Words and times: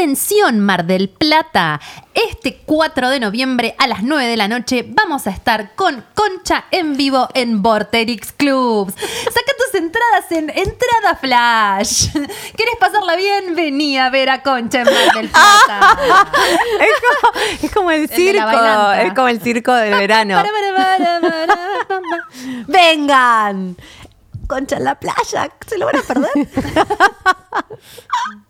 Atención 0.00 0.60
Mar 0.60 0.86
del 0.86 1.10
Plata, 1.10 1.78
este 2.14 2.62
4 2.64 3.10
de 3.10 3.20
noviembre 3.20 3.74
a 3.76 3.86
las 3.86 4.02
9 4.02 4.28
de 4.28 4.36
la 4.38 4.48
noche 4.48 4.82
vamos 4.88 5.26
a 5.26 5.30
estar 5.30 5.74
con 5.74 6.02
Concha 6.14 6.64
en 6.70 6.96
vivo 6.96 7.28
en 7.34 7.60
Vorterix 7.60 8.32
Clubs. 8.32 8.94
Saca 8.94 9.52
tus 9.58 9.74
entradas 9.78 10.32
en 10.32 10.48
Entrada 10.48 11.16
Flash. 11.20 12.12
¿Querés 12.12 12.76
pasarla 12.80 13.14
bien? 13.14 13.54
Vení 13.54 13.98
a 13.98 14.08
ver 14.08 14.30
a 14.30 14.42
Concha 14.42 14.80
en 14.80 14.86
Mar 14.86 15.12
del 15.16 15.28
Plata. 15.28 15.98
Es 16.80 16.94
como, 17.02 17.34
es 17.62 17.70
como 17.70 17.90
el 17.90 18.08
circo, 18.08 18.92
es 18.92 19.12
como 19.12 19.28
el 19.28 19.42
circo 19.42 19.74
del 19.74 19.96
verano. 19.96 20.42
¡Vengan! 22.68 23.76
Concha 24.46 24.78
en 24.78 24.84
la 24.84 24.98
playa, 24.98 25.50
¿se 25.66 25.76
lo 25.76 25.84
van 25.84 25.96
a 25.96 26.02
perder? 26.02 26.48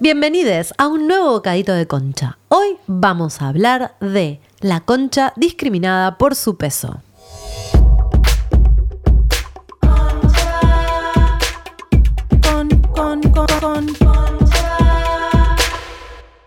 Bienvenidos 0.00 0.72
a 0.78 0.86
un 0.88 1.06
nuevo 1.06 1.30
bocadito 1.32 1.72
de 1.74 1.86
concha. 1.86 2.38
Hoy 2.48 2.78
vamos 2.86 3.42
a 3.42 3.48
hablar 3.48 3.96
de 4.00 4.40
la 4.60 4.80
concha 4.80 5.32
discriminada 5.36 6.16
por 6.16 6.34
su 6.34 6.56
peso. 6.56 7.02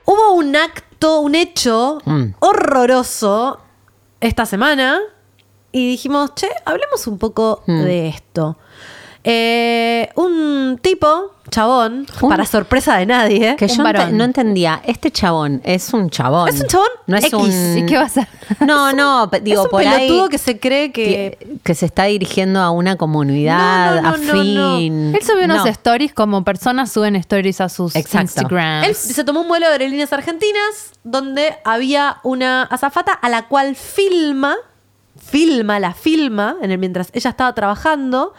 Hubo 0.06 0.34
un 0.34 0.56
acto, 0.56 1.20
un 1.22 1.36
hecho 1.36 2.00
Mm. 2.06 2.36
horroroso 2.40 3.60
esta 4.20 4.46
semana 4.46 5.00
y 5.72 5.88
dijimos, 5.90 6.32
che, 6.36 6.50
hablemos 6.66 7.08
un 7.08 7.18
poco 7.18 7.64
Mm. 7.68 7.84
de 7.84 8.08
esto. 8.10 8.58
Eh, 9.26 10.10
un 10.16 10.78
tipo, 10.82 11.32
chabón, 11.50 12.06
Un- 12.22 12.30
para 12.30 12.46
sorpresa 12.46 12.98
de 12.98 13.06
nadie, 13.06 13.56
Que 13.58 13.66
Un 13.66 13.72
yo 13.72 13.84
varón. 13.84 14.18
no 14.18 14.24
entendía, 14.26 14.82
este 14.86 15.12
chabón 15.12 15.62
es 15.64 15.94
un 15.94 16.10
chabón. 16.10 16.50
Es 16.50 16.60
un 16.60 16.68
chabón 16.68 16.88
No 17.08 17.16
es 17.18 17.24
X. 17.26 17.34
un... 17.34 17.78
¿Y 17.78 17.86
qué 17.86 17.98
va 17.98 18.04
a 18.04 18.10
ser? 18.10 18.28
No, 18.60 18.92
no, 18.92 19.28
digo, 19.42 19.62
es 19.62 19.66
un 19.66 19.70
por 19.72 19.84
pelotudo 19.84 20.24
ahí 20.24 20.30
que 20.30 20.38
se 20.38 20.60
cree 20.60 20.92
que... 20.92 21.38
que, 21.40 21.58
que 21.64 21.76
se 21.76 21.86
está 21.86 22.06
dirigiendo 22.06 22.60
a 22.60 22.72
una 22.72 22.96
comunidad 22.98 24.02
No, 24.02 24.12
no, 24.12 24.18
no, 24.18 24.32
afín. 24.34 25.16
Él 25.16 25.24
subió 25.24 25.46
unos 25.46 25.64
No. 25.66 25.72
stories 25.72 26.14
como 26.14 26.44
personas 26.44 26.92
suben 26.92 27.16
stories 27.16 27.62
a 27.62 27.70
sus 27.70 27.96
Exacto. 27.96 28.22
Instagrams. 28.24 28.88
Él 28.88 28.96
se 28.96 29.24
tomó 29.24 29.42
un 29.42 29.48
vuelo 29.48 29.68
de 29.68 29.74
aerolíneas 29.74 30.12
argentinas 30.12 30.92
donde 31.04 31.56
había 31.64 32.18
una 32.24 32.64
azafata 32.64 33.14
a 33.14 33.30
la 33.30 33.48
cual 33.48 33.76
filma, 33.76 34.56
filma, 35.26 35.80
la 35.80 35.94
filma, 35.94 36.58
en 36.62 36.72
el, 36.72 36.78
mientras 36.78 37.10
ella 37.14 37.30
estaba 37.30 37.54
trabajando, 37.56 38.34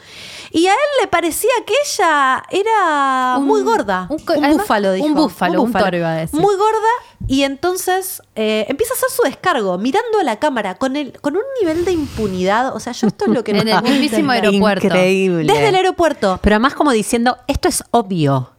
y 0.51 0.67
a 0.67 0.73
él 0.73 0.79
le 1.01 1.09
parecía 1.09 1.51
que 1.67 1.73
ella 1.85 2.43
era 2.51 3.37
Un- 3.39 3.47
muy 3.47 3.63
gorda. 3.63 4.07
un 4.11 4.17
Un, 4.21 4.25
co- 4.25 4.33
además, 4.35 4.53
búfalo, 4.59 4.93
dijo. 4.93 5.07
un 5.07 5.15
búfalo, 5.15 5.63
un 5.63 5.73
toro 5.73 5.97
iba 5.97 6.13
a 6.13 6.17
decir. 6.17 6.39
Muy 6.41 6.55
gorda, 6.57 6.89
y 7.27 7.43
entonces 7.43 8.23
eh, 8.37 8.67
empieza 8.69 8.93
a 8.95 8.97
hacer 8.97 9.11
su 9.11 9.23
descargo, 9.23 9.79
mirando 9.79 10.21
a 10.21 10.23
la 10.25 10.39
cámara, 10.39 10.75
con, 10.77 10.95
el, 10.97 11.19
con 11.21 11.37
un 11.37 11.43
nivel 11.61 11.85
de 11.85 11.93
impunidad. 11.93 12.77
O 12.77 12.81
sea, 12.81 12.93
yo 12.93 13.07
esto 13.09 13.25
es 13.25 13.31
lo 13.33 13.43
que 13.43 13.53
En 13.53 13.67
el 13.69 13.83
mismísimo 13.83 14.31
aeropuerto. 14.31 14.87
Increíble. 14.87 15.53
Desde 15.53 15.69
el 15.69 15.75
aeropuerto. 15.75 16.39
Pero 16.43 16.57
además 16.57 16.75
como 16.75 16.93
diciendo, 16.93 17.39
esto 17.49 17.69
es 17.69 17.83
obvio. 17.91 18.51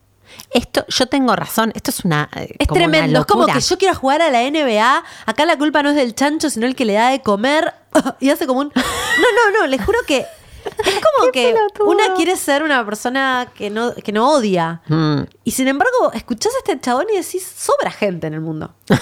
Esto, 0.51 0.83
yo 0.89 1.05
tengo 1.07 1.35
razón, 1.35 1.71
esto 1.75 1.91
es 1.91 2.03
una. 2.03 2.29
eh, 2.35 2.55
Es 2.59 2.67
como 2.67 2.79
una 2.83 2.91
tremendo, 2.91 3.19
es 3.21 3.25
como 3.25 3.45
que 3.45 3.59
yo 3.61 3.77
quiero 3.77 3.95
jugar 3.95 4.21
a 4.21 4.29
la 4.31 4.41
NBA, 4.41 5.03
acá 5.25 5.45
la 5.45 5.57
culpa 5.57 5.81
no 5.83 5.89
es 5.91 5.95
del 5.95 6.13
chancho, 6.15 6.49
sino 6.49 6.65
el 6.65 6.75
que 6.75 6.83
le 6.85 6.93
da 6.93 7.09
de 7.09 7.21
comer 7.21 7.73
y 8.19 8.29
hace 8.29 8.47
como 8.47 8.61
un... 8.61 8.71
No, 8.75 9.51
no, 9.51 9.59
no, 9.59 9.67
les 9.67 9.83
juro 9.83 9.99
que 10.07 10.19
es 10.19 10.99
como 11.17 11.31
que 11.31 11.53
pelotudo. 11.53 11.89
una 11.89 12.13
quiere 12.15 12.35
ser 12.35 12.63
una 12.63 12.83
persona 12.85 13.47
que 13.53 13.69
no, 13.69 13.93
que 13.93 14.11
no 14.11 14.31
odia. 14.31 14.81
Mm. 14.87 15.21
Y 15.43 15.51
sin 15.51 15.67
embargo, 15.67 16.11
escuchás 16.13 16.53
a 16.55 16.57
este 16.57 16.79
chabón 16.79 17.05
y 17.13 17.17
decís, 17.17 17.43
sobra 17.43 17.91
gente 17.91 18.27
en 18.27 18.33
el 18.33 18.41
mundo. 18.41 18.73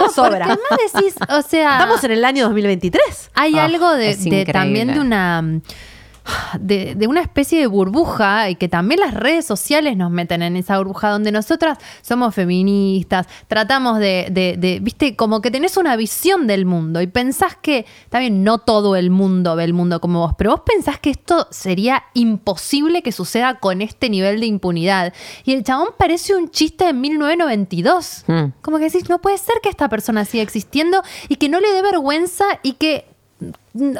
No, 0.00 0.10
sobra. 0.14 0.46
Porque 0.46 0.60
además 0.68 0.92
decís, 0.92 1.14
o 1.28 1.42
sea... 1.42 1.72
Estamos 1.78 2.04
en 2.04 2.10
el 2.12 2.24
año 2.24 2.44
2023. 2.44 3.30
Hay 3.34 3.58
Ah, 3.58 3.64
algo 3.64 3.92
de, 3.92 4.44
también 4.52 4.92
de 4.92 5.00
una 5.00 5.42
de, 6.58 6.94
de 6.94 7.06
una 7.06 7.20
especie 7.20 7.58
de 7.60 7.66
burbuja 7.66 8.50
y 8.50 8.56
que 8.56 8.68
también 8.68 9.00
las 9.00 9.14
redes 9.14 9.44
sociales 9.44 9.96
nos 9.96 10.10
meten 10.10 10.42
en 10.42 10.56
esa 10.56 10.78
burbuja 10.78 11.10
donde 11.10 11.32
nosotras 11.32 11.78
somos 12.02 12.34
feministas, 12.34 13.26
tratamos 13.48 13.98
de, 13.98 14.28
de- 14.30 14.56
de- 14.58 14.80
viste, 14.80 15.16
como 15.16 15.40
que 15.40 15.50
tenés 15.50 15.76
una 15.76 15.96
visión 15.96 16.46
del 16.46 16.66
mundo 16.66 17.00
y 17.02 17.06
pensás 17.06 17.56
que, 17.60 17.86
también 18.10 18.44
no 18.44 18.58
todo 18.58 18.96
el 18.96 19.10
mundo 19.10 19.56
ve 19.56 19.64
el 19.64 19.72
mundo 19.72 20.00
como 20.00 20.20
vos, 20.20 20.34
pero 20.38 20.50
vos 20.50 20.60
pensás 20.64 20.98
que 20.98 21.10
esto 21.10 21.46
sería 21.50 22.04
imposible 22.14 23.02
que 23.02 23.12
suceda 23.12 23.58
con 23.58 23.82
este 23.82 24.08
nivel 24.10 24.40
de 24.40 24.46
impunidad. 24.46 25.12
Y 25.44 25.52
el 25.52 25.62
chabón 25.64 25.88
parece 25.98 26.34
un 26.34 26.50
chiste 26.50 26.84
de 26.86 26.92
1992. 26.92 28.24
Mm. 28.26 28.44
Como 28.62 28.78
que 28.78 28.84
decís, 28.84 29.08
no 29.08 29.20
puede 29.20 29.38
ser 29.38 29.56
que 29.62 29.68
esta 29.68 29.88
persona 29.88 30.24
siga 30.24 30.42
existiendo 30.42 31.02
y 31.28 31.36
que 31.36 31.48
no 31.48 31.60
le 31.60 31.72
dé 31.72 31.82
vergüenza 31.82 32.44
y 32.62 32.72
que, 32.72 33.06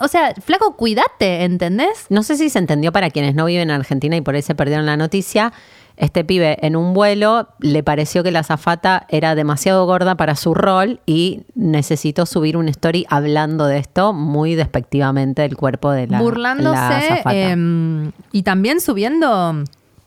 o 0.01 0.09
sea, 0.09 0.35
flaco, 0.43 0.77
cuídate, 0.77 1.45
¿entendés? 1.45 2.07
No 2.09 2.23
sé 2.23 2.37
si 2.37 2.49
se 2.51 2.59
entendió 2.59 2.93
para 2.93 3.11
quienes 3.11 3.35
no 3.35 3.45
viven 3.45 3.71
en 3.71 3.77
Argentina 3.77 4.17
y 4.17 4.21
por 4.23 4.35
ahí 4.35 4.43
se 4.43 4.55
perdieron 4.55 4.87
la 4.87 4.97
noticia. 4.97 5.53
Este 5.99 6.25
pibe 6.25 6.59
en 6.61 6.77
un 6.77 6.93
vuelo 6.93 7.49
le 7.59 7.83
pareció 7.83 8.23
que 8.23 8.31
la 8.31 8.41
azafata 8.41 9.07
era 9.09 9.35
demasiado 9.35 9.87
gorda 9.87 10.15
para 10.15 10.37
su 10.37 10.53
rol 10.53 11.01
y 11.07 11.45
necesitó 11.55 12.27
subir 12.27 12.57
un 12.59 12.69
story 12.69 13.07
hablando 13.09 13.67
de 13.67 13.79
esto 13.79 14.13
muy 14.13 14.55
despectivamente 14.55 15.41
del 15.43 15.57
cuerpo 15.57 15.91
de 15.93 16.07
la, 16.07 16.21
Burlándose 16.21 16.75
la 16.77 16.89
azafata. 16.99 17.35
em, 17.35 18.13
y 18.31 18.43
también 18.43 18.81
subiendo 18.83 19.65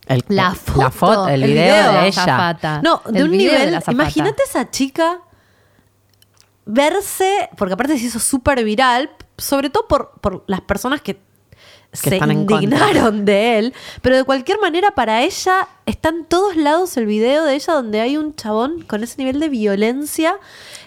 El- 0.07 0.23
la 0.27 0.53
foto, 0.53 0.81
la 0.81 0.91
foto, 0.91 1.27
el, 1.27 1.41
el 1.43 1.49
video, 1.51 1.63
video 1.65 1.75
de 1.75 1.87
de 1.89 1.93
la 2.01 2.07
ella. 2.07 2.21
azafata. 2.23 2.81
No, 2.83 3.01
de 3.09 3.19
El 3.19 3.25
un 3.25 3.31
de 3.31 3.37
nivel. 3.37 3.71
la 3.71 3.77
azafata. 3.77 3.91
Imagínate 3.91 4.43
esa 4.47 4.69
chica 4.69 5.19
verse, 6.69 7.49
porque 7.57 7.73
aparte 7.73 7.97
se 7.97 8.05
hizo 8.05 8.19
súper 8.19 8.63
viral, 8.63 9.09
sobre 9.37 9.69
todo 9.69 9.87
por, 9.87 10.11
por 10.21 10.43
las 10.47 10.61
personas 10.61 11.01
que, 11.01 11.19
se 11.91 12.17
indignaron 12.17 13.25
de 13.25 13.57
él, 13.57 13.73
pero 14.03 14.15
de 14.15 14.23
cualquier 14.23 14.59
manera 14.59 14.91
para 14.91 15.23
ella 15.23 15.67
está 15.87 16.09
en 16.09 16.23
todos 16.25 16.55
lados 16.55 16.95
el 16.97 17.07
video 17.07 17.45
de 17.45 17.55
ella 17.55 17.73
donde 17.73 17.99
hay 17.99 18.15
un 18.15 18.35
chabón 18.35 18.83
con 18.83 19.01
ese 19.01 19.15
nivel 19.17 19.39
de 19.39 19.49
violencia 19.49 20.35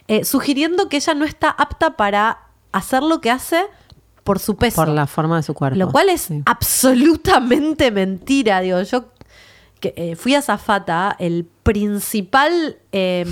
eh, 0.06 0.24
sugiriendo 0.24 0.88
que 0.88 0.98
ella 0.98 1.14
no 1.14 1.24
está 1.24 1.50
apta 1.50 1.96
para 1.96 2.46
hacer 2.70 3.02
lo 3.02 3.20
que 3.20 3.32
hace 3.32 3.64
por 4.22 4.38
su 4.38 4.54
peso. 4.54 4.76
Por 4.76 4.90
la 4.90 5.08
forma 5.08 5.38
de 5.38 5.42
su 5.42 5.54
cuerpo. 5.54 5.76
Lo 5.76 5.90
cual 5.90 6.08
es 6.08 6.20
Sí. 6.20 6.40
absolutamente 6.46 7.90
mentira. 7.90 8.60
Digo, 8.60 8.80
yo 8.82 9.06
que, 9.80 9.94
eh, 9.96 10.14
fui 10.14 10.36
a 10.36 10.42
Zafata, 10.42 11.16
el 11.18 11.48
principal 11.64 12.76
eh, 12.92 13.26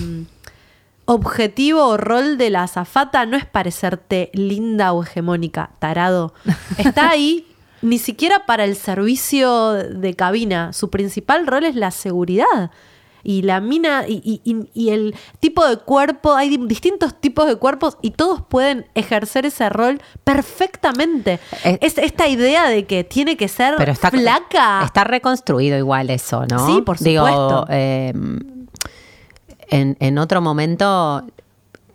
objetivo 1.10 1.84
o 1.86 1.96
rol 1.96 2.38
de 2.38 2.50
la 2.50 2.62
azafata 2.62 3.26
no 3.26 3.36
es 3.36 3.44
parecerte 3.44 4.30
linda 4.32 4.92
o 4.92 5.02
hegemónica, 5.02 5.70
tarado. 5.78 6.32
Está 6.78 7.10
ahí 7.10 7.46
ni 7.82 7.98
siquiera 7.98 8.46
para 8.46 8.64
el 8.64 8.76
servicio 8.76 9.72
de 9.72 10.14
cabina. 10.14 10.72
Su 10.72 10.88
principal 10.90 11.46
rol 11.46 11.64
es 11.64 11.74
la 11.74 11.90
seguridad. 11.90 12.70
Y 13.22 13.42
la 13.42 13.60
mina 13.60 14.04
y, 14.08 14.22
y- 14.24 14.40
y- 14.50 14.70
y 14.72 14.90
el 14.90 15.14
tipo 15.40 15.66
de 15.66 15.76
cuerpo, 15.76 16.34
hay 16.36 16.48
di- 16.48 16.66
distintos 16.66 17.20
tipos 17.20 17.46
de 17.46 17.56
cuerpos 17.56 17.98
y 18.00 18.12
todos 18.12 18.40
pueden 18.48 18.86
ejercer 18.94 19.44
ese 19.44 19.68
rol 19.68 20.00
perfectamente. 20.24 21.38
Eh, 21.64 21.78
es 21.82 21.98
esta 21.98 22.28
idea 22.28 22.68
de 22.68 22.86
que 22.86 23.04
tiene 23.04 23.36
que 23.36 23.48
ser 23.48 23.74
Pero 23.76 23.92
está, 23.92 24.10
flaca. 24.10 24.82
está 24.84 25.04
reconstruido 25.04 25.76
igual 25.76 26.08
eso, 26.10 26.46
¿no? 26.50 26.66
Sí, 26.66 26.80
por 26.82 26.98
Digo, 26.98 27.26
supuesto. 27.26 27.66
eh, 27.68 28.12
en, 29.70 29.96
en 30.00 30.18
otro 30.18 30.40
momento, 30.40 31.24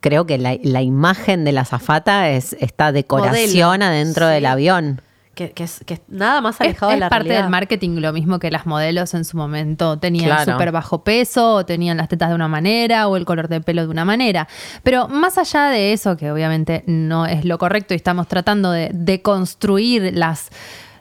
creo 0.02 0.26
que 0.26 0.38
la, 0.38 0.58
la 0.64 0.82
imagen 0.82 1.44
de 1.44 1.52
la 1.52 1.62
azafata 1.62 2.30
es 2.30 2.56
esta 2.60 2.92
decoración 2.92 3.70
Modelo. 3.80 3.86
adentro 3.86 4.28
Sí. 4.28 4.34
del 4.34 4.46
avión. 4.46 5.02
que, 5.36 5.52
que 5.52 5.64
es, 5.66 5.82
que 5.86 5.96
es 5.96 6.02
nada 6.08 6.40
más 6.40 6.56
Es, 6.56 6.62
alejado 6.62 6.92
es 6.92 6.96
de 6.96 7.00
la 7.02 7.10
parte 7.10 7.24
realidad. 7.28 7.44
del 7.44 7.52
marketing 7.52 7.98
lo 8.00 8.14
mismo 8.14 8.40
que 8.40 8.50
las 8.52 8.66
modelos 8.66 9.14
en 9.16 9.26
su 9.26 9.36
momento 9.36 10.00
tenían 10.00 10.28
Claro. 10.28 10.54
súper 10.54 10.72
bajo 10.72 11.04
peso 11.04 11.56
o 11.56 11.66
tenían 11.66 11.98
las 11.98 12.08
tetas 12.08 12.30
de 12.30 12.36
una 12.36 12.48
manera 12.48 13.10
o 13.10 13.18
el 13.18 13.26
color 13.26 13.50
de 13.50 13.60
pelo 13.60 13.82
de 13.82 13.90
una 13.90 14.06
manera. 14.06 14.48
Pero 14.84 15.10
más 15.10 15.38
allá 15.38 15.66
de 15.66 15.92
eso, 15.92 16.16
que 16.16 16.32
obviamente 16.32 16.84
no 16.88 17.26
es 17.26 17.44
lo 17.44 17.58
correcto 17.58 17.94
y 17.94 17.98
estamos 17.98 18.28
tratando 18.30 18.72
de, 18.72 18.92
de 18.94 19.22
construir 19.22 20.16
las 20.16 20.52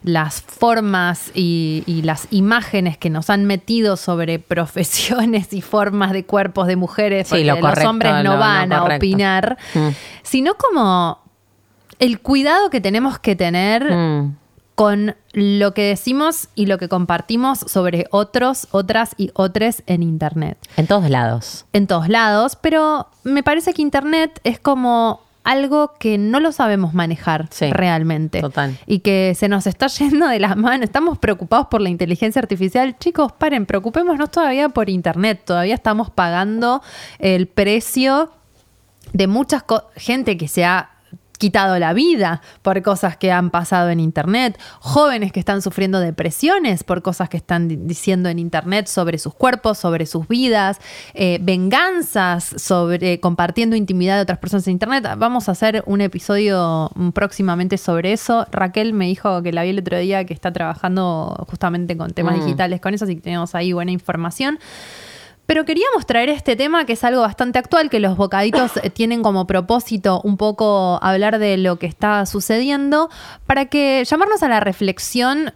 las 0.04 0.42
formas 0.42 1.30
y, 1.34 1.82
y 1.86 2.02
las 2.02 2.28
imágenes 2.30 2.96
que 2.98 3.08
nos 3.10 3.30
han 3.30 3.44
metido 3.46 3.96
sobre 3.96 4.38
profesiones 4.38 5.52
y 5.52 5.62
formas 5.62 6.12
de 6.12 6.24
cuerpos 6.24 6.66
de 6.66 6.76
mujeres, 6.76 7.28
Sí, 7.28 7.42
lo 7.42 7.54
los 7.54 7.60
correcto, 7.60 7.90
hombres 7.90 8.12
no 8.22 8.34
lo 8.34 8.38
van 8.38 8.72
a 8.72 8.84
opinar, 8.84 9.56
Mm. 9.74 9.88
sino 10.22 10.54
como 10.54 11.18
el 11.98 12.20
cuidado 12.20 12.70
que 12.70 12.80
tenemos 12.80 13.18
que 13.18 13.34
tener 13.34 13.84
Mm. 13.92 14.36
con 14.74 15.14
lo 15.32 15.72
que 15.72 15.82
decimos 15.82 16.48
y 16.54 16.66
lo 16.66 16.78
que 16.78 16.88
compartimos 16.88 17.60
sobre 17.60 18.06
otros, 18.10 18.66
otras 18.72 19.14
y 19.16 19.30
otros 19.34 19.82
en 19.86 20.02
Internet. 20.02 20.58
En 20.76 20.86
todos 20.86 21.08
lados. 21.08 21.64
En 21.72 21.86
todos 21.86 22.08
lados, 22.08 22.56
pero 22.60 23.06
me 23.22 23.42
parece 23.42 23.72
que 23.72 23.82
Internet 23.82 24.40
es 24.44 24.58
como 24.58 25.20
algo 25.44 25.92
que 25.98 26.16
no 26.18 26.40
lo 26.40 26.50
sabemos 26.52 26.94
manejar 26.94 27.46
Sí, 27.50 27.70
realmente. 27.70 28.40
total. 28.40 28.76
Y 28.86 29.00
que 29.00 29.34
se 29.36 29.48
nos 29.48 29.66
está 29.66 29.86
yendo 29.98 30.26
de 30.26 30.40
las 30.40 30.56
manos. 30.56 30.84
Estamos 30.84 31.18
preocupados 31.18 31.66
por 31.68 31.80
la 31.80 31.90
inteligencia 31.90 32.40
artificial. 32.40 32.96
Chicos, 32.98 33.32
paren, 33.32 33.66
preocupémonos 33.66 34.30
todavía 34.30 34.68
por 34.70 34.88
Internet. 34.88 35.42
Todavía 35.44 35.74
estamos 35.74 36.10
pagando 36.10 36.82
el 37.18 37.46
precio 37.46 38.32
de 39.12 39.26
mucha 39.26 39.64
gente 39.96 40.36
que 40.36 40.48
se 40.48 40.64
ha 40.64 40.90
quitado 41.38 41.78
la 41.78 41.92
vida 41.92 42.40
por 42.62 42.80
cosas 42.82 43.16
que 43.16 43.32
han 43.32 43.50
pasado 43.50 43.90
en 43.90 44.00
internet, 44.00 44.58
jóvenes 44.80 45.32
que 45.32 45.40
están 45.40 45.62
sufriendo 45.62 45.98
depresiones 46.00 46.84
por 46.84 47.02
cosas 47.02 47.28
que 47.28 47.36
están 47.36 47.68
di- 47.68 47.76
diciendo 47.76 48.28
en 48.28 48.38
internet 48.38 48.86
sobre 48.86 49.18
sus 49.18 49.34
cuerpos, 49.34 49.78
sobre 49.78 50.06
sus 50.06 50.28
vidas, 50.28 50.78
eh, 51.12 51.38
venganzas 51.42 52.44
sobre 52.56 53.20
compartiendo 53.20 53.74
intimidad 53.76 54.16
de 54.16 54.22
otras 54.22 54.38
personas 54.38 54.66
en 54.68 54.72
internet. 54.72 55.06
Vamos 55.18 55.48
a 55.48 55.52
hacer 55.52 55.82
un 55.86 56.00
episodio 56.00 56.90
mm, 56.94 57.10
próximamente 57.10 57.78
sobre 57.78 58.12
eso. 58.12 58.46
Raquel 58.52 58.92
me 58.92 59.06
dijo 59.06 59.42
que 59.42 59.52
la 59.52 59.64
vi 59.64 59.70
el 59.70 59.80
otro 59.80 59.98
día 59.98 60.24
que 60.24 60.34
está 60.34 60.52
trabajando 60.52 61.44
justamente 61.50 61.96
con 61.96 62.12
temas 62.12 62.36
Mm. 62.38 62.44
digitales 62.44 62.80
con 62.80 62.94
eso, 62.94 63.04
así 63.04 63.16
que 63.16 63.20
tenemos 63.22 63.54
ahí 63.54 63.72
buena 63.72 63.90
información. 63.90 64.58
Pero 65.46 65.64
queríamos 65.64 66.06
traer 66.06 66.30
este 66.30 66.56
tema 66.56 66.86
que 66.86 66.94
es 66.94 67.04
algo 67.04 67.20
bastante 67.20 67.58
actual, 67.58 67.90
que 67.90 68.00
los 68.00 68.16
bocaditos 68.16 68.72
tienen 68.94 69.22
como 69.22 69.46
propósito 69.46 70.20
un 70.24 70.36
poco 70.36 70.98
hablar 71.02 71.38
de 71.38 71.56
lo 71.56 71.78
que 71.78 71.86
está 71.86 72.24
sucediendo, 72.26 73.10
para 73.46 73.66
que 73.66 74.04
llamarnos 74.04 74.42
a 74.42 74.48
la 74.48 74.60
reflexión, 74.60 75.52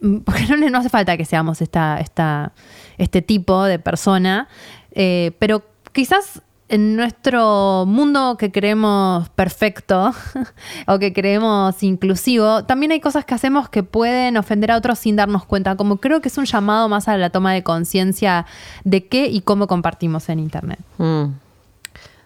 mm, 0.00 0.18
porque 0.18 0.46
no, 0.46 0.56
no 0.70 0.78
hace 0.78 0.88
falta 0.88 1.16
que 1.16 1.24
seamos 1.24 1.60
esta, 1.60 1.98
esta, 1.98 2.52
este 2.98 3.22
tipo 3.22 3.64
de 3.64 3.78
persona, 3.78 4.48
eh, 4.92 5.32
pero 5.38 5.64
quizás 5.92 6.42
en 6.72 6.96
nuestro 6.96 7.84
mundo 7.86 8.38
que 8.38 8.50
creemos 8.50 9.28
perfecto 9.28 10.14
o 10.86 10.98
que 10.98 11.12
creemos 11.12 11.82
inclusivo, 11.82 12.64
también 12.64 12.92
hay 12.92 13.00
cosas 13.00 13.26
que 13.26 13.34
hacemos 13.34 13.68
que 13.68 13.82
pueden 13.82 14.38
ofender 14.38 14.70
a 14.70 14.78
otros 14.78 14.98
sin 14.98 15.14
darnos 15.14 15.44
cuenta, 15.44 15.76
como 15.76 15.98
creo 15.98 16.22
que 16.22 16.28
es 16.28 16.38
un 16.38 16.46
llamado 16.46 16.88
más 16.88 17.08
a 17.08 17.18
la 17.18 17.28
toma 17.28 17.52
de 17.52 17.62
conciencia 17.62 18.46
de 18.84 19.06
qué 19.06 19.26
y 19.26 19.42
cómo 19.42 19.66
compartimos 19.66 20.30
en 20.30 20.38
Internet. 20.38 20.80
Mm. 20.96 21.24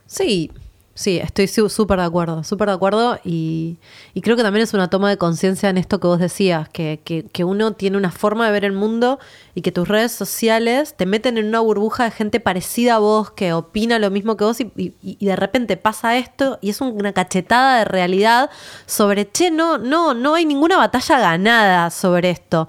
Sí, 0.06 0.52
sí, 0.96 1.18
estoy 1.18 1.46
súper 1.46 1.98
de 2.00 2.04
acuerdo, 2.06 2.42
súper 2.42 2.66
de 2.68 2.74
acuerdo 2.74 3.20
y, 3.22 3.76
y 4.14 4.22
creo 4.22 4.34
que 4.36 4.42
también 4.42 4.64
es 4.64 4.74
una 4.74 4.90
toma 4.90 5.08
de 5.10 5.18
conciencia 5.18 5.68
en 5.68 5.76
esto 5.78 6.00
que 6.00 6.08
vos 6.08 6.18
decías, 6.18 6.68
que, 6.70 7.00
que- 7.04 7.24
que 7.32 7.44
uno 7.44 7.72
tiene 7.74 7.96
una 7.96 8.10
forma 8.10 8.46
de 8.46 8.52
ver 8.52 8.64
el 8.64 8.72
mundo 8.72 9.18
y 9.54 9.60
que 9.60 9.70
tus 9.70 9.86
redes 9.86 10.10
sociales 10.10 10.94
te 10.96 11.06
meten 11.06 11.38
en 11.38 11.46
una 11.46 11.60
burbuja 11.60 12.04
de 12.04 12.10
gente 12.10 12.40
parecida 12.40 12.96
a 12.96 12.98
vos, 12.98 13.30
que 13.30 13.52
opina 13.52 13.98
lo 14.00 14.10
mismo 14.10 14.36
que 14.36 14.44
vos 14.44 14.58
y, 14.60 14.72
y- 14.76 14.94
y 15.02 15.26
de 15.26 15.36
repente 15.36 15.76
pasa 15.76 16.16
esto 16.16 16.58
y 16.62 16.70
es 16.70 16.80
una 16.80 17.12
cachetada 17.12 17.78
de 17.78 17.84
realidad 17.84 18.50
sobre, 18.86 19.30
che, 19.30 19.50
no, 19.50 19.78
no, 19.78 20.14
no 20.14 20.34
hay 20.34 20.46
ninguna 20.46 20.76
batalla 20.78 21.20
ganada 21.20 21.90
sobre 21.90 22.30
esto. 22.30 22.66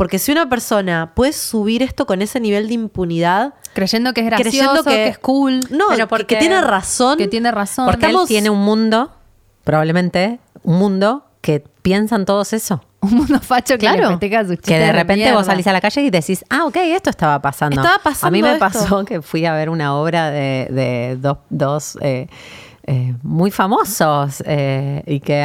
Porque 0.00 0.18
si 0.18 0.32
una 0.32 0.48
persona 0.48 1.12
puede 1.14 1.34
subir 1.34 1.82
esto 1.82 2.06
con 2.06 2.22
ese 2.22 2.40
nivel 2.40 2.68
de 2.68 2.72
impunidad, 2.72 3.52
Creyendo 3.74 4.14
que 4.14 4.22
es 4.22 4.26
gracioso, 4.28 4.48
creyendo 4.50 4.84
que, 4.84 5.08
es 5.08 5.18
cool. 5.18 5.60
No, 5.68 5.88
Pero 5.90 5.98
que- 5.98 6.06
porque- 6.06 6.24
que 6.24 6.36
tiene 6.36 6.58
razón. 6.62 7.18
Que 7.18 7.28
tiene 7.28 7.50
razón. 7.50 7.84
Porque 7.84 8.06
él 8.06 8.16
tiene 8.26 8.48
un 8.48 8.60
mundo, 8.64 9.10
probablemente, 9.62 10.40
un 10.62 10.78
mundo 10.78 11.26
que 11.42 11.62
piensan 11.82 12.24
todos 12.24 12.54
eso. 12.54 12.82
Un 13.02 13.12
mundo 13.14 13.40
facho 13.40 13.76
que 13.76 13.86
le 13.90 13.98
Claro. 13.98 14.18
sus 14.48 14.58
Que 14.60 14.78
de 14.78 14.92
repente 14.92 15.30
vos 15.32 15.44
salís 15.44 15.66
a 15.66 15.72
la 15.74 15.82
calle 15.82 16.00
y 16.00 16.08
decís, 16.10 16.46
ah, 16.48 16.64
ok, 16.64 16.76
esto 16.76 17.10
estaba 17.10 17.42
pasando. 17.42 17.82
Estaba 17.82 18.02
pasando 18.02 18.26
A 18.28 18.30
mí 18.30 18.40
me 18.42 18.52
esto. 18.52 18.58
pasó 18.58 19.04
que 19.06 19.20
fui 19.20 19.44
a 19.44 19.52
ver 19.52 19.68
una 19.68 19.94
obra 19.96 20.30
de, 20.30 20.66
de 20.70 21.16
dos, 21.20 21.36
dos, 21.50 21.98
eh, 22.00 22.26
eh, 22.86 23.14
muy 23.22 23.50
famosos 23.50 24.42
eh, 24.46 25.02
y 25.06 25.20
que 25.20 25.42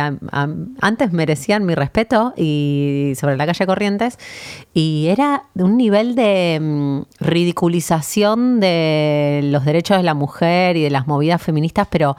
antes 0.82 1.12
merecían 1.12 1.66
mi 1.66 1.76
respeto 1.76 2.34
y 2.38 3.14
sobre 3.20 3.36
la 3.36 3.46
calle 3.46 3.66
Corrientes 3.66 4.18
y 4.74 5.08
era 5.10 5.44
un 5.56 5.76
nivel 5.76 6.16
de 6.16 6.60
mm, 6.62 7.02
ridiculización 7.20 8.60
de 8.60 9.42
los 9.44 9.66
derechos 9.66 9.98
de 9.98 10.04
la 10.04 10.14
mujer 10.14 10.78
y 10.78 10.84
de 10.84 10.90
las 10.90 11.08
movidas 11.08 11.42
feministas, 11.42 11.88
pero 11.92 12.16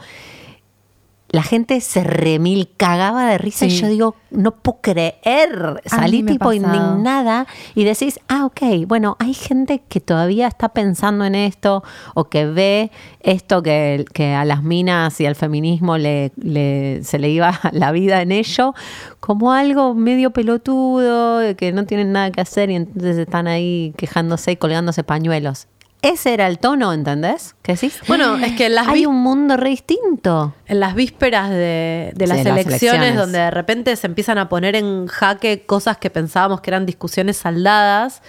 la 1.29 1.43
gente 1.43 1.81
se 1.81 2.05
remil 2.05 2.69
cagaba 2.77 3.27
de 3.29 3.37
risa 3.39 3.67
y 3.67 3.71
yo 3.71 3.89
digo, 3.89 4.15
no 4.31 4.53
puedo 4.53 4.79
creer. 4.81 5.83
Salí 5.85 6.23
tipo 6.33 6.51
indignada 6.53 7.47
y 7.75 7.83
decís, 7.85 8.21
ah, 8.29 8.45
ok, 8.47 8.87
bueno, 8.87 9.17
hay 9.19 9.35
gente 9.35 9.83
que 9.89 10.01
todavía 10.01 10.47
está 10.47 10.69
pensando 10.69 11.25
en 11.25 11.35
esto 11.35 11.83
o 12.15 12.25
que 12.27 12.47
ve 12.47 12.91
esto 13.21 13.63
que, 13.63 14.05
que 14.13 14.35
a 14.35 14.45
las 14.45 14.63
minas 14.63 15.21
y 15.21 15.27
al 15.27 15.35
feminismo 15.35 15.99
le, 15.99 16.31
le- 16.37 17.01
se 17.03 17.19
le 17.19 17.29
iba 17.31 17.59
la 17.73 17.91
vida 17.93 18.23
en 18.23 18.31
ello 18.31 18.75
como 19.19 19.53
algo 19.53 19.95
medio 19.95 20.31
pelotudo, 20.31 21.57
que 21.57 21.73
no 21.73 21.85
tienen 21.87 22.13
nada 22.13 22.31
que 22.31 22.41
hacer 22.41 22.71
y 22.71 22.77
entonces 22.77 23.19
están 23.19 23.47
ahí 23.49 23.93
quejándose 23.97 24.53
y 24.53 24.57
colgándose 24.57 25.03
pañuelos. 25.05 25.67
Ese 26.03 26.35
era 26.35 26.47
el 26.47 26.59
tono, 26.59 26.93
¿entendés? 26.93 27.57
¿Qué 27.63 27.73
decís? 27.73 27.99
Bueno, 28.07 28.37
es 28.37 28.53
que 28.53 28.67
en 28.67 28.75
las, 28.77 28.87
hay 28.87 29.07
un 29.07 29.17
mundo 29.17 29.57
re 29.57 29.71
distinto. 29.71 30.55
en 30.67 30.79
las 30.79 30.95
vísperas 30.95 31.51
de, 31.51 32.13
de 32.15 32.27
las, 32.27 32.39
Sí, 32.39 32.45
las 32.45 32.59
elecciones, 32.67 33.17
donde 33.17 33.39
de 33.39 33.51
repente 33.51 33.97
se 33.97 34.07
empiezan 34.07 34.39
a 34.39 34.49
poner 34.49 34.77
en 34.77 35.07
jaque 35.09 35.65
cosas 35.67 35.97
que 35.99 36.11
pensábamos 36.11 36.61
que 36.61 36.71
eran 36.71 36.87
discusiones 36.87 37.39
saldadas, 37.39 38.23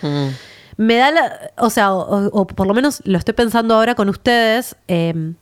me 0.78 0.96
da 0.96 1.12
la. 1.12 1.52
O 1.58 1.70
sea, 1.70 1.94
o, 1.94 2.28
o 2.28 2.48
por 2.48 2.66
lo 2.68 2.74
menos 2.74 3.02
lo 3.04 3.18
estoy 3.18 3.34
pensando 3.34 3.76
ahora 3.76 3.94
con 3.96 4.10
ustedes. 4.10 4.76
eh, 4.88 5.34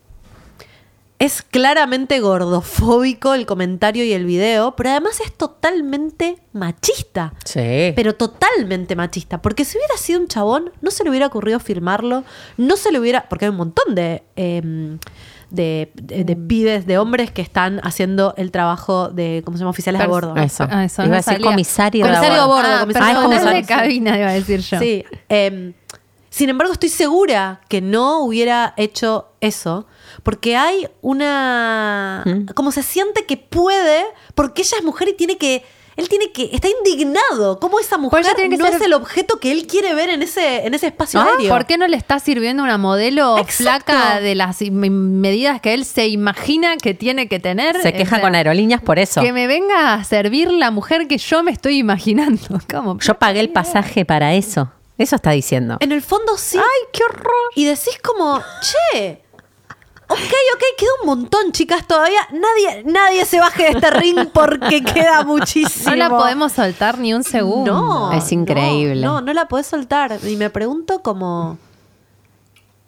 es 1.18 1.42
claramente 1.42 2.20
gordofóbico 2.20 3.34
el 3.34 3.46
comentario 3.46 4.04
y 4.04 4.12
el 4.14 4.26
video, 4.26 4.76
pero 4.76 4.90
además 4.92 5.20
es 5.22 5.32
totalmente 5.34 6.38
machista. 6.54 7.34
Sí. 7.46 7.94
Pero 7.96 8.16
totalmente 8.16 8.96
machista. 8.96 9.42
Porque 9.42 9.64
si 9.66 9.78
hubiera 9.78 9.96
sido 9.98 10.20
un 10.20 10.28
chabón, 10.28 10.72
no 10.82 10.92
se 10.92 11.04
le 11.04 11.10
hubiera 11.10 11.28
ocurrido 11.28 11.60
filmarlo. 11.60 12.24
No 12.58 12.76
se 12.78 12.92
le 12.92 13.00
hubiera. 13.00 13.30
Porque 13.30 13.46
hay 13.46 13.52
un 13.52 13.58
montón 13.58 13.96
de. 13.96 14.24
em, 14.36 15.00
de, 15.52 15.92
de- 15.94 16.24
de 16.26 16.36
pibes, 16.36 16.86
de 16.88 16.98
hombres 16.98 17.32
que 17.32 17.42
están 17.42 17.80
haciendo 17.84 18.34
el 18.36 18.52
trabajo 18.52 19.10
de, 19.10 19.42
¿cómo 19.46 19.56
se 19.58 19.62
llama? 19.62 19.70
Oficiales 19.70 20.02
a 20.02 20.06
Pers- 20.06 20.10
bordo. 20.10 20.36
Eso. 20.36 20.68
Ah, 20.70 20.84
eso 20.84 21.04
Iba 21.04 21.08
no 21.10 21.14
a 21.14 21.18
decir 21.18 21.34
salía. 21.34 21.48
comisario, 21.52 22.06
Comisario 22.06 22.42
a 22.42 22.46
bordo, 22.48 22.68
Ah, 22.70 22.80
comisario 22.82 23.20
a 23.50 23.54
de 23.54 23.64
cabina, 23.64 24.18
iba 24.18 24.30
a 24.30 24.34
decir 24.34 24.60
yo. 24.62 24.80
Sí. 24.80 25.06
em, 25.30 25.74
sin 26.36 26.50
embargo, 26.50 26.74
estoy 26.74 26.90
segura 26.90 27.62
que 27.70 27.80
no 27.80 28.20
hubiera 28.20 28.74
hecho 28.76 29.30
eso. 29.40 29.88
Porque 30.24 30.58
hay 30.58 30.88
una. 31.02 32.24
Mm. 32.26 32.46
Como 32.54 32.72
se 32.72 32.84
siente 32.84 33.26
que 33.26 33.38
puede, 33.38 34.04
porque 34.34 34.64
ella 34.64 34.78
es 34.80 34.84
mujer 34.84 35.08
y 35.10 35.14
tiene 35.14 35.38
que. 35.38 35.64
Él 35.96 36.10
tiene 36.10 36.34
que. 36.34 36.50
Está 36.52 36.68
indignado. 36.68 37.58
¿Cómo 37.62 37.80
esa 37.80 37.98
mujer 37.98 38.20
ella 38.20 38.34
tiene 38.36 38.58
que 38.58 38.62
no 38.62 38.66
ser- 38.68 38.76
es 38.76 38.82
el 38.82 38.92
objeto 38.94 39.40
que 39.40 39.54
él 39.54 39.66
quiere 39.66 39.94
ver 39.96 40.10
en 40.10 40.22
ese, 40.24 40.66
en 40.68 40.74
ese 40.74 40.88
espacio 40.88 41.22
Ah, 41.22 41.28
aéreo? 41.38 41.54
¿Por 41.54 41.66
qué 41.66 41.78
no 41.78 41.88
le 41.88 41.96
está 41.96 42.20
sirviendo 42.20 42.64
una 42.64 42.78
modelo 42.78 43.38
Exacto. 43.38 43.94
flaca 43.94 44.20
de 44.20 44.36
las 44.36 44.62
medidas 44.72 45.62
que 45.62 45.74
él 45.74 45.86
se 45.86 46.08
imagina 46.10 46.76
que 46.76 46.94
tiene 46.94 47.30
que 47.30 47.40
tener? 47.40 47.82
Se 47.82 47.94
queja 47.94 48.20
con 48.20 48.36
aerolíneas 48.36 48.82
por 48.82 49.00
eso. 49.00 49.22
Que 49.22 49.32
me 49.32 49.48
venga 49.48 49.94
a 49.94 50.04
servir 50.04 50.52
la 50.52 50.70
mujer 50.70 51.08
que 51.08 51.18
yo 51.18 51.44
me 51.44 51.52
estoy 51.52 51.78
imaginando. 51.78 52.60
¿Cómo? 52.70 53.00
Yo 53.00 53.18
pagué 53.18 53.40
el 53.40 53.50
pasaje 53.52 54.04
para 54.04 54.34
eso. 54.34 54.70
Eso 54.98 55.16
está 55.18 55.32
diciendo. 55.32 55.78
En 55.82 55.92
el 55.92 56.02
fondo 56.02 56.38
sí. 56.38 56.58
¡Ay, 56.58 56.88
qué 56.94 57.04
horror! 57.04 57.52
Y 57.56 57.66
decís 57.66 58.00
como, 58.04 58.42
che. 58.62 59.22
Ok, 60.08 60.20
ok, 60.20 60.64
queda 60.78 60.90
un 61.02 61.08
montón, 61.08 61.52
chicas. 61.52 61.86
Todavía 61.88 62.20
nadie, 62.32 62.84
nadie 62.86 63.26
se 63.26 63.40
baje 63.40 63.64
de 63.64 63.70
este 63.72 63.90
ring 63.90 64.30
porque 64.32 64.84
queda 64.94 65.24
muchísimo. 65.24 65.90
No 65.90 65.96
la 65.96 66.10
podemos 66.10 66.52
soltar 66.52 67.00
ni 67.00 67.14
un 67.14 67.24
segundo. 67.24 67.74
No. 67.74 68.12
Es 68.14 68.32
increíble. 68.32 69.02
No, 69.02 69.14
no, 69.16 69.22
no 69.22 69.34
la 69.34 69.48
podés 69.48 69.66
soltar. 69.68 70.20
Y 70.24 70.36
me 70.36 70.50
pregunto 70.52 71.02
como. 71.02 71.58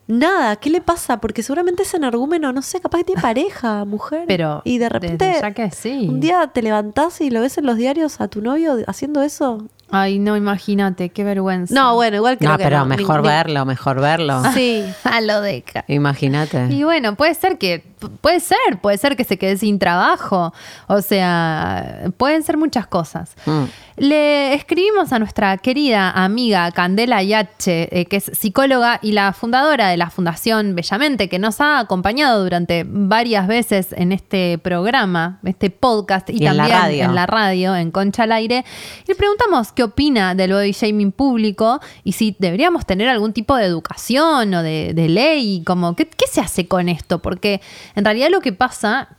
Nada, 0.10 0.56
¿qué 0.56 0.70
le 0.70 0.80
pasa? 0.80 1.20
Porque 1.20 1.44
seguramente 1.44 1.84
es 1.84 1.94
energúmeno, 1.94 2.54
no 2.54 2.62
sé, 2.62 2.80
capaz 2.80 3.00
que 3.00 3.04
tiene 3.06 3.22
pareja, 3.22 3.84
mujer. 3.86 4.24
Pero 4.28 4.62
Y 4.64 4.78
de 4.78 4.86
desde 4.86 4.90
repente. 5.00 5.38
ya 5.42 5.52
que 5.54 5.72
sí. 5.72 6.08
Un 6.10 6.22
día 6.22 6.48
te 6.54 6.62
levantás 6.62 7.20
y 7.20 7.30
lo 7.30 7.42
ves 7.42 7.58
en 7.58 7.66
los 7.66 7.76
diarios 7.76 8.22
a 8.22 8.28
tu 8.30 8.42
novio 8.42 8.78
haciendo 8.88 9.22
eso. 9.22 9.68
Ay, 9.90 10.20
no, 10.20 10.36
imagínate, 10.36 11.10
qué 11.10 11.24
vergüenza. 11.24 11.74
No, 11.74 11.96
bueno, 11.96 12.18
igual 12.18 12.38
creo 12.38 12.52
No, 12.52 12.58
que 12.58 12.64
pero 12.66 12.80
no. 12.80 12.86
mejor 12.88 13.22
Ni- 13.22 13.28
verlo, 13.30 13.66
mejor 13.66 14.02
verlo. 14.02 14.42
Sí. 14.54 14.84
A 15.06 15.22
lo 15.22 15.40
deca. 15.42 15.86
Imagínate. 15.88 16.68
Y 16.70 16.84
bueno, 16.84 17.16
puede 17.16 17.34
ser 17.36 17.58
que, 17.58 17.84
puede 18.22 18.40
ser, 18.40 18.58
puede 18.82 18.98
ser 18.98 19.16
que 19.16 19.24
se 19.24 19.38
quede 19.38 19.58
sin 19.58 19.80
trabajo. 19.80 20.54
O 20.88 21.02
sea, 21.02 22.12
pueden 22.18 22.44
ser 22.44 22.58
muchas 22.58 22.88
cosas. 22.88 23.36
Mm. 23.46 23.64
Le 23.98 24.54
escribimos 24.54 25.12
a 25.12 25.20
nuestra 25.20 25.58
querida 25.58 26.12
amiga 26.12 26.72
Candela 26.72 27.24
Yache, 27.24 27.90
eh, 27.92 28.06
que 28.06 28.18
es 28.18 28.32
psicóloga 28.34 29.00
y 29.02 29.14
la 29.14 29.34
fundadora 29.34 29.90
de 29.90 29.98
la 29.98 30.12
Fundación 30.12 30.76
Bellamente, 30.76 31.30
que 31.30 31.40
nos 31.40 31.60
ha 31.62 31.80
acompañado 31.80 32.44
durante 32.44 32.86
varias 32.88 33.48
veces 33.48 33.94
en 33.94 34.12
este 34.12 34.60
programa, 34.60 35.40
este 35.44 35.72
podcast 35.72 36.30
y, 36.30 36.44
Y 36.44 36.46
en 36.46 36.58
la 36.58 36.64
también 36.64 36.80
radio. 36.80 37.04
en 37.06 37.16
la 37.16 37.26
radio, 37.26 37.76
en 37.76 37.90
Concha 37.90 38.24
al 38.24 38.34
Aire. 38.34 38.64
Y 39.06 39.10
le 39.10 39.16
preguntamos 39.16 39.72
qué 39.72 39.84
opina 39.84 40.36
del 40.36 40.54
body 40.54 40.74
shaming 40.74 41.12
público 41.12 41.80
y 42.04 42.12
si 42.12 42.36
deberíamos 42.38 42.86
tener 42.86 43.10
algún 43.10 43.34
tipo 43.34 43.56
de 43.56 43.66
educación 43.66 44.54
o 44.54 44.62
de, 44.62 44.94
de 44.94 45.10
ley, 45.10 45.64
como 45.66 45.96
¿qué, 45.96 46.08
qué 46.08 46.28
se 46.28 46.40
hace 46.40 46.68
con 46.68 46.88
esto, 46.88 47.20
porque 47.20 47.62
en 47.98 48.06
realidad 48.06 48.30
lo 48.32 48.40
que 48.40 48.54
pasa 48.54 49.10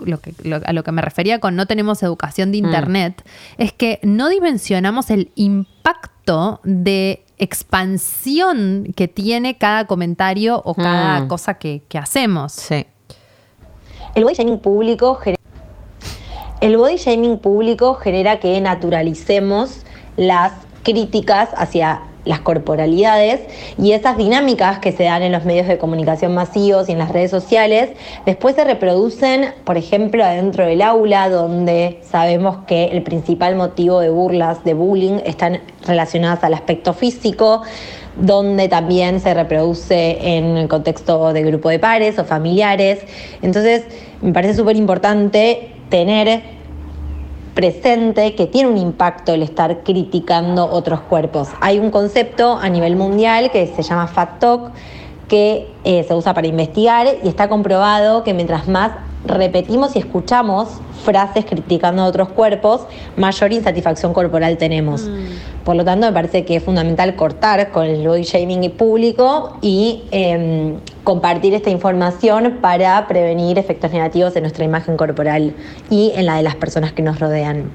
lo 0.00 0.20
que, 0.20 0.32
lo- 0.44 0.60
a 0.64 0.72
lo 0.72 0.84
que 0.84 0.92
me 0.92 1.02
refería 1.02 1.40
con 1.40 1.56
no 1.56 1.66
tenemos 1.66 2.02
educación 2.04 2.52
de 2.52 2.58
internet, 2.58 3.24
es 3.56 3.72
que 3.72 3.98
no 4.04 4.28
dimensionamos 4.28 5.10
el 5.10 5.32
impacto 5.34 6.60
de 6.62 7.24
expansión 7.38 8.92
que 8.94 9.08
tiene 9.08 9.58
cada 9.58 9.86
comentario 9.86 10.62
o 10.64 10.74
cada 10.74 11.20
Mm. 11.22 11.28
cosa 11.28 11.54
que, 11.54 11.82
que 11.88 11.98
hacemos. 11.98 12.52
Sí. 12.52 12.86
El 14.14 14.22
body 14.24 14.34
shaming 14.34 14.60
público 14.60 15.16
genera, 15.16 15.40
el 16.60 16.76
body 16.76 16.96
shaming 16.96 17.38
público 17.38 17.94
genera 17.94 18.38
que 18.40 18.60
naturalicemos 18.60 19.82
las 20.16 20.52
críticas 20.84 21.48
hacia 21.56 22.02
las 22.28 22.40
corporalidades 22.40 23.40
y 23.78 23.92
esas 23.92 24.18
dinámicas 24.18 24.80
que 24.80 24.92
se 24.92 25.04
dan 25.04 25.22
en 25.22 25.32
los 25.32 25.46
medios 25.46 25.66
de 25.66 25.78
comunicación 25.78 26.34
masivos 26.34 26.88
y 26.88 26.92
en 26.92 26.98
las 26.98 27.08
redes 27.10 27.30
sociales 27.30 27.90
después 28.26 28.54
se 28.54 28.64
reproducen, 28.64 29.54
por 29.64 29.78
ejemplo, 29.78 30.22
adentro 30.22 30.66
del 30.66 30.82
aula 30.82 31.30
donde 31.30 32.00
sabemos 32.02 32.58
que 32.66 32.84
el 32.84 33.02
principal 33.02 33.56
motivo 33.56 34.00
de 34.00 34.10
burlas, 34.10 34.62
de 34.62 34.74
bullying, 34.74 35.20
están 35.24 35.60
relacionadas 35.86 36.44
al 36.44 36.52
aspecto 36.52 36.92
físico, 36.92 37.62
donde 38.16 38.68
también 38.68 39.20
se 39.20 39.32
reproduce 39.32 40.36
en 40.36 40.58
el 40.58 40.68
contexto 40.68 41.32
de 41.32 41.42
grupo 41.44 41.70
de 41.70 41.78
pares 41.78 42.18
o 42.18 42.24
familiares. 42.24 43.00
Entonces, 43.40 43.84
me 44.20 44.34
parece 44.34 44.54
súper 44.54 44.76
importante 44.76 45.70
tener 45.88 46.57
presente 47.58 48.36
que 48.36 48.46
tiene 48.46 48.68
un 48.68 48.78
impacto 48.78 49.34
el 49.34 49.42
estar 49.42 49.82
criticando 49.82 50.70
otros 50.70 51.00
cuerpos. 51.00 51.48
Hay 51.60 51.80
un 51.80 51.90
concepto 51.90 52.56
a 52.56 52.68
nivel 52.68 52.94
mundial 52.94 53.50
que 53.50 53.66
se 53.66 53.82
llama 53.82 54.06
Fat 54.06 54.38
Talk, 54.38 54.70
que 55.26 55.66
eh, 55.82 56.04
se 56.06 56.14
usa 56.14 56.34
para 56.34 56.46
investigar 56.46 57.08
y 57.20 57.26
está 57.26 57.48
comprobado 57.48 58.22
que 58.22 58.32
mientras 58.32 58.68
más 58.68 58.92
repetimos 59.26 59.96
y 59.96 59.98
escuchamos 59.98 60.68
frases 61.02 61.44
criticando 61.46 62.02
a 62.02 62.04
otros 62.04 62.28
cuerpos, 62.28 62.82
mayor 63.16 63.52
insatisfacción 63.52 64.14
corporal 64.14 64.56
tenemos. 64.56 65.10
Por 65.68 65.76
lo 65.76 65.84
tanto, 65.84 66.06
me 66.06 66.14
parece 66.14 66.46
que 66.46 66.56
es 66.56 66.64
fundamental 66.64 67.14
cortar 67.14 67.70
con 67.72 67.84
el 67.84 68.08
body 68.08 68.22
shaming 68.22 68.70
público 68.70 69.58
y 69.60 70.04
eh, 70.12 70.78
compartir 71.04 71.52
esta 71.52 71.68
información 71.68 72.56
para 72.62 73.06
prevenir 73.06 73.58
efectos 73.58 73.90
negativos 73.90 74.34
en 74.36 74.44
nuestra 74.44 74.64
imagen 74.64 74.96
corporal 74.96 75.54
y 75.90 76.12
en 76.14 76.24
la 76.24 76.36
de 76.36 76.42
las 76.42 76.54
personas 76.54 76.94
que 76.94 77.02
nos 77.02 77.20
rodean. 77.20 77.70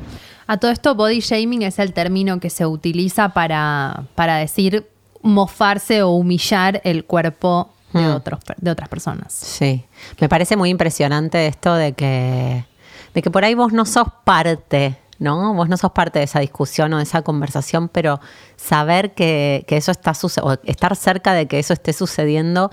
A 0.48 0.58
todo 0.58 0.72
esto, 0.72 0.96
body 0.96 1.20
shaming 1.20 1.62
es 1.62 1.78
el 1.78 1.94
término 1.94 2.40
que 2.40 2.50
se 2.50 2.66
utiliza 2.66 3.30
para, 3.30 4.06
para 4.16 4.38
decir 4.38 4.88
mofarse 5.22 6.02
o 6.02 6.10
humillar 6.16 6.82
el 6.86 7.06
cuerpo 7.06 7.70
de, 7.94 8.02
Hmm. 8.02 8.16
otros, 8.16 8.40
de 8.58 8.72
otras 8.72 8.90
personas. 8.90 9.32
Sí, 9.34 9.86
me 10.20 10.28
parece 10.28 10.58
muy 10.58 10.72
impresionante 10.72 11.46
esto 11.46 11.76
de 11.76 11.94
que, 11.94 12.66
de 13.14 13.22
que 13.22 13.30
por 13.30 13.46
ahí 13.46 13.54
vos 13.54 13.72
no 13.72 13.86
sos 13.86 14.08
parte, 14.24 14.98
¿no? 15.24 15.54
Vos 15.54 15.70
no 15.70 15.78
sos 15.78 15.92
parte 15.92 16.20
de 16.20 16.26
esa 16.26 16.40
discusión 16.40 16.94
o 16.94 16.98
de 16.98 17.04
esa 17.04 17.24
conversación, 17.24 17.90
pero 17.90 18.20
saber 18.56 19.14
que, 19.14 19.66
que 19.68 19.78
eso 19.78 19.92
está 19.92 20.14
sucediendo, 20.14 20.62
estar 20.66 20.96
cerca 20.96 21.34
de 21.34 21.48
que 21.48 21.58
eso 21.58 21.74
esté 21.74 21.94
sucediendo 21.94 22.70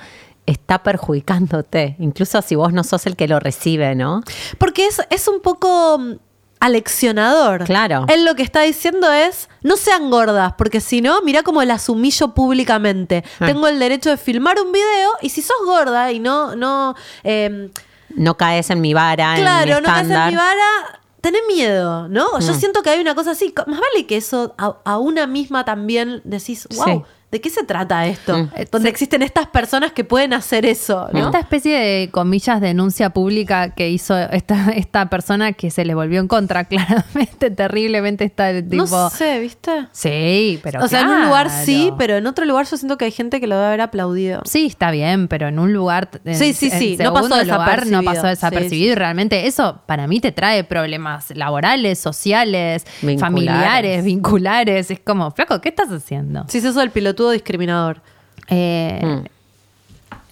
está 0.46 0.82
perjudicándote, 0.82 1.96
incluso 1.98 2.42
si 2.42 2.56
vos 2.56 2.72
no 2.72 2.82
sos 2.84 3.06
el 3.06 3.16
que 3.16 3.28
lo 3.28 3.40
recibe, 3.40 3.94
¿no? 3.94 4.22
Porque 4.58 4.86
es, 4.86 5.00
es 5.10 5.28
un 5.28 5.40
poco 5.40 5.98
mm, 5.98 6.14
aleccionador. 6.60 7.64
Claro. 7.64 8.04
Él 8.08 8.24
lo 8.24 8.34
que 8.34 8.42
está 8.42 8.62
diciendo 8.62 9.12
es, 9.12 9.48
no 9.62 9.76
sean 9.76 10.10
gordas, 10.10 10.54
porque 10.58 10.80
si 10.80 11.00
no, 11.00 11.22
mira 11.22 11.42
cómo 11.42 11.62
las 11.62 11.88
humillo 11.88 12.34
públicamente. 12.34 13.24
Ah. 13.38 13.46
Tengo 13.46 13.68
el 13.68 13.78
derecho 13.78 14.10
de 14.10 14.16
filmar 14.16 14.58
un 14.60 14.72
video 14.72 15.10
y 15.22 15.28
si 15.28 15.42
sos 15.42 15.56
gorda 15.64 16.10
y 16.12 16.18
no, 16.18 16.56
no, 16.56 16.94
eh, 17.22 17.70
No 18.16 18.36
caes 18.36 18.70
en 18.70 18.80
mi 18.80 18.92
vara, 18.92 19.34
en 19.34 19.36
mi 19.36 19.42
claro, 19.42 19.80
no 19.80 19.86
caes 19.86 20.10
en 20.10 20.26
mi 20.26 20.36
vara, 20.36 21.00
tenés 21.20 21.42
miedo, 21.48 22.08
¿no? 22.08 22.38
Yo 22.40 22.52
Mm. 22.52 22.58
siento 22.58 22.82
que 22.82 22.90
hay 22.90 23.00
una 23.00 23.14
cosa 23.14 23.32
así, 23.32 23.52
más 23.66 23.80
vale 23.80 24.06
que 24.06 24.16
eso 24.16 24.54
a, 24.58 24.76
a 24.84 24.98
una 24.98 25.26
misma 25.26 25.64
también 25.64 26.20
decís, 26.24 26.66
wow. 26.76 26.84
Sí. 26.84 27.02
¿De 27.30 27.40
qué 27.40 27.48
se 27.48 27.62
trata 27.62 28.06
esto? 28.06 28.36
Mm. 28.36 28.50
Donde 28.72 28.88
existen 28.88 29.22
estas 29.22 29.46
personas 29.46 29.92
que 29.92 30.02
pueden 30.02 30.32
hacer 30.32 30.66
eso, 30.66 31.08
¿no? 31.12 31.26
Esta 31.26 31.38
especie 31.38 31.78
de 31.78 32.10
comillas 32.10 32.60
denuncia 32.60 33.10
pública 33.10 33.70
que 33.70 33.88
hizo 33.88 34.18
esta, 34.18 34.70
esta 34.74 35.08
persona 35.08 35.52
que 35.52 35.70
se 35.70 35.84
le 35.84 35.94
volvió 35.94 36.18
en 36.20 36.26
contra, 36.26 36.64
claramente, 36.68 37.50
terriblemente 37.50 38.24
está 38.24 38.50
el 38.50 38.68
tipo. 38.68 38.84
No 38.84 39.10
sé, 39.10 39.38
¿viste? 39.38 39.86
Sí, 39.92 40.58
pero. 40.62 40.82
o 40.84 40.88
sea, 40.88 41.02
en 41.02 41.08
un 41.08 41.24
lugar 41.26 41.50
sí, 41.50 41.92
pero 41.96 42.16
en 42.16 42.26
otro 42.26 42.44
lugar 42.44 42.66
yo 42.66 42.76
siento 42.76 42.98
que 42.98 43.04
hay 43.04 43.12
gente 43.12 43.40
que 43.40 43.46
lo 43.46 43.54
debe 43.54 43.68
haber 43.68 43.80
aplaudido. 43.82 44.42
Sí, 44.44 44.66
está 44.66 44.90
bien, 44.90 45.28
pero 45.28 45.46
en 45.46 45.58
un 45.60 45.72
lugar. 45.72 46.10
en- 46.24 46.34
Sí, 46.34 46.52
sí, 46.52 46.70
sí, 46.70 46.96
en 46.98 47.04
no 47.04 47.14
pasó 47.14 47.28
lugar 47.44 47.86
no 47.86 48.02
pasó 48.02 48.26
desapercibido. 48.26 48.70
Sí, 48.70 48.76
sí. 48.76 48.90
Y 48.90 48.94
realmente 48.94 49.46
eso 49.46 49.82
para 49.86 50.06
mí 50.08 50.18
te 50.20 50.32
trae 50.32 50.64
problemas 50.64 51.30
laborales, 51.36 51.98
sociales, 51.98 52.84
Vinculares. 53.02 53.20
familiares, 53.20 54.04
vinculares. 54.04 54.90
Es 54.90 55.00
como, 55.00 55.30
flaco, 55.30 55.60
¿qué 55.60 55.68
estás 55.68 55.90
haciendo? 55.90 56.44
Sí, 56.48 56.58
es 56.58 56.64
eso 56.64 56.80
del 56.80 56.90
pilotudo 57.20 57.30
discriminador. 57.32 58.00
Eh, 58.48 59.00
Mm. 59.02 59.24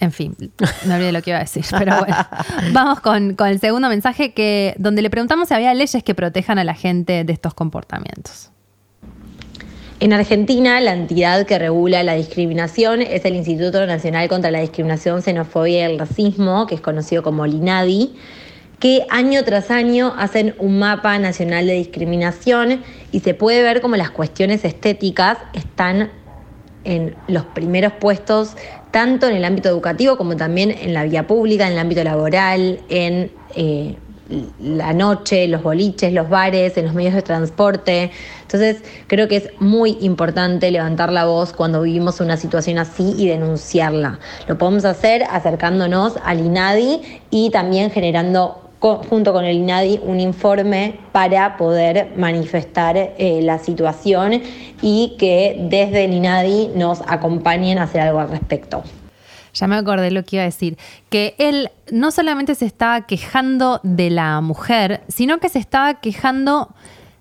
En 0.00 0.12
fin, 0.12 0.36
me 0.86 0.94
olvidé 0.94 1.10
lo 1.10 1.20
que 1.22 1.30
iba 1.30 1.38
a 1.38 1.42
decir, 1.42 1.64
pero 1.76 1.98
bueno. 1.98 2.16
Vamos 2.72 3.00
con, 3.00 3.34
con 3.34 3.48
el 3.48 3.58
segundo 3.58 3.88
mensaje 3.88 4.32
que, 4.32 4.76
donde 4.78 5.02
le 5.02 5.10
preguntamos 5.10 5.48
si 5.48 5.54
había 5.54 5.74
leyes 5.74 6.04
que 6.04 6.14
protejan 6.14 6.56
a 6.56 6.62
la 6.62 6.74
gente 6.74 7.24
de 7.24 7.32
estos 7.32 7.52
comportamientos. 7.52 8.50
En 9.98 10.12
Argentina, 10.12 10.80
la 10.80 10.92
entidad 10.92 11.46
que 11.46 11.58
regula 11.58 12.04
la 12.04 12.14
discriminación 12.14 13.02
es 13.02 13.24
el 13.24 13.34
Instituto 13.34 13.84
Nacional 13.86 14.28
contra 14.28 14.52
la 14.52 14.60
Discriminación, 14.60 15.20
Xenofobia 15.20 15.80
y 15.80 15.92
el 15.92 15.98
Racismo, 15.98 16.68
que 16.68 16.76
es 16.76 16.80
conocido 16.80 17.24
como 17.24 17.44
LINADI, 17.44 18.14
que 18.78 19.04
año 19.10 19.42
tras 19.42 19.72
año 19.72 20.14
hacen 20.16 20.54
un 20.58 20.78
mapa 20.78 21.18
nacional 21.18 21.66
de 21.66 21.72
discriminación 21.72 22.84
y 23.10 23.18
se 23.18 23.34
puede 23.34 23.64
ver 23.64 23.80
como 23.80 23.96
las 23.96 24.12
cuestiones 24.12 24.64
estéticas 24.64 25.38
están 25.54 26.10
en 26.84 27.14
los 27.26 27.44
primeros 27.44 27.92
puestos, 27.94 28.56
tanto 28.90 29.28
en 29.28 29.36
el 29.36 29.44
ámbito 29.44 29.68
educativo 29.68 30.16
como 30.16 30.36
también 30.36 30.70
en 30.70 30.94
la 30.94 31.04
vía 31.04 31.26
pública, 31.26 31.66
en 31.66 31.74
el 31.74 31.78
ámbito 31.78 32.02
laboral, 32.04 32.80
en 32.88 33.30
eh, 33.54 33.96
la 34.60 34.92
noche, 34.92 35.48
los 35.48 35.62
boliches, 35.62 36.12
los 36.12 36.28
bares, 36.28 36.76
en 36.76 36.86
los 36.86 36.94
medios 36.94 37.14
de 37.14 37.22
transporte. 37.22 38.10
Entonces, 38.42 38.82
creo 39.06 39.28
que 39.28 39.36
es 39.36 39.50
muy 39.58 39.96
importante 40.00 40.70
levantar 40.70 41.12
la 41.12 41.24
voz 41.24 41.52
cuando 41.52 41.82
vivimos 41.82 42.20
una 42.20 42.36
situación 42.36 42.78
así 42.78 43.14
y 43.16 43.28
denunciarla. 43.28 44.18
Lo 44.46 44.58
podemos 44.58 44.84
hacer 44.84 45.24
acercándonos 45.30 46.14
al 46.24 46.40
INADI 46.40 47.00
y 47.30 47.50
también 47.50 47.90
generando 47.90 48.67
junto 48.80 49.32
con 49.32 49.44
el 49.44 49.56
INADI 49.56 50.00
un 50.04 50.20
informe 50.20 50.98
para 51.12 51.56
poder 51.56 52.12
manifestar 52.16 52.96
eh, 52.96 53.40
la 53.42 53.58
situación 53.58 54.40
y 54.82 55.16
que 55.18 55.56
desde 55.68 56.04
el 56.04 56.12
INADI 56.14 56.72
nos 56.74 57.02
acompañen 57.06 57.78
a 57.78 57.84
hacer 57.84 58.02
algo 58.02 58.20
al 58.20 58.30
respecto. 58.30 58.82
Ya 59.54 59.66
me 59.66 59.76
acordé 59.76 60.10
lo 60.10 60.24
que 60.24 60.36
iba 60.36 60.42
a 60.42 60.46
decir. 60.46 60.78
Que 61.08 61.34
él 61.38 61.70
no 61.90 62.10
solamente 62.10 62.54
se 62.54 62.66
estaba 62.66 63.06
quejando 63.06 63.80
de 63.82 64.10
la 64.10 64.40
mujer, 64.40 65.02
sino 65.08 65.38
que 65.38 65.48
se 65.48 65.58
estaba 65.58 65.94
quejando 65.94 66.74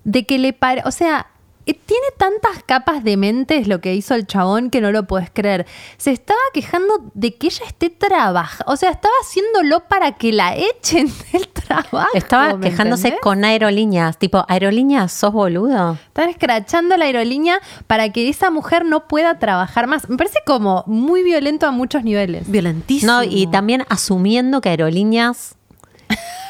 de 0.03 0.25
que 0.25 0.37
le 0.37 0.53
pare. 0.53 0.83
O 0.85 0.91
sea, 0.91 1.27
tiene 1.73 2.05
tantas 2.17 2.63
capas 2.65 3.03
de 3.03 3.17
mentes 3.17 3.67
lo 3.67 3.81
que 3.81 3.95
hizo 3.95 4.15
el 4.15 4.27
chabón 4.27 4.69
que 4.69 4.81
no 4.81 4.91
lo 4.91 5.05
puedes 5.05 5.29
creer. 5.31 5.65
Se 5.97 6.11
estaba 6.11 6.39
quejando 6.53 7.11
de 7.13 7.35
que 7.35 7.47
ella 7.47 7.65
esté 7.65 7.89
trabajando. 7.89 8.71
O 8.71 8.77
sea, 8.77 8.91
estaba 8.91 9.13
haciéndolo 9.21 9.81
para 9.87 10.13
que 10.13 10.31
la 10.31 10.55
echen 10.55 11.11
del 11.31 11.47
trabajo. 11.49 11.99
Estaba 12.13 12.55
¿me 12.55 12.69
quejándose 12.69 13.07
entendés? 13.07 13.21
con 13.21 13.43
aerolíneas, 13.43 14.17
tipo, 14.17 14.45
aerolíneas, 14.47 15.11
sos 15.11 15.33
boludo. 15.33 15.93
Están 16.07 16.29
escrachando 16.29 16.97
la 16.97 17.05
aerolínea 17.05 17.59
para 17.87 18.09
que 18.11 18.29
esa 18.29 18.49
mujer 18.49 18.85
no 18.85 19.07
pueda 19.07 19.39
trabajar 19.39 19.87
más. 19.87 20.09
Me 20.09 20.17
parece 20.17 20.39
como 20.45 20.83
muy 20.87 21.23
violento 21.23 21.67
a 21.67 21.71
muchos 21.71 22.03
niveles. 22.03 22.49
Violentísimo. 22.49 23.11
No, 23.11 23.23
y 23.23 23.47
también 23.47 23.85
asumiendo 23.89 24.61
que 24.61 24.69
aerolíneas 24.69 25.55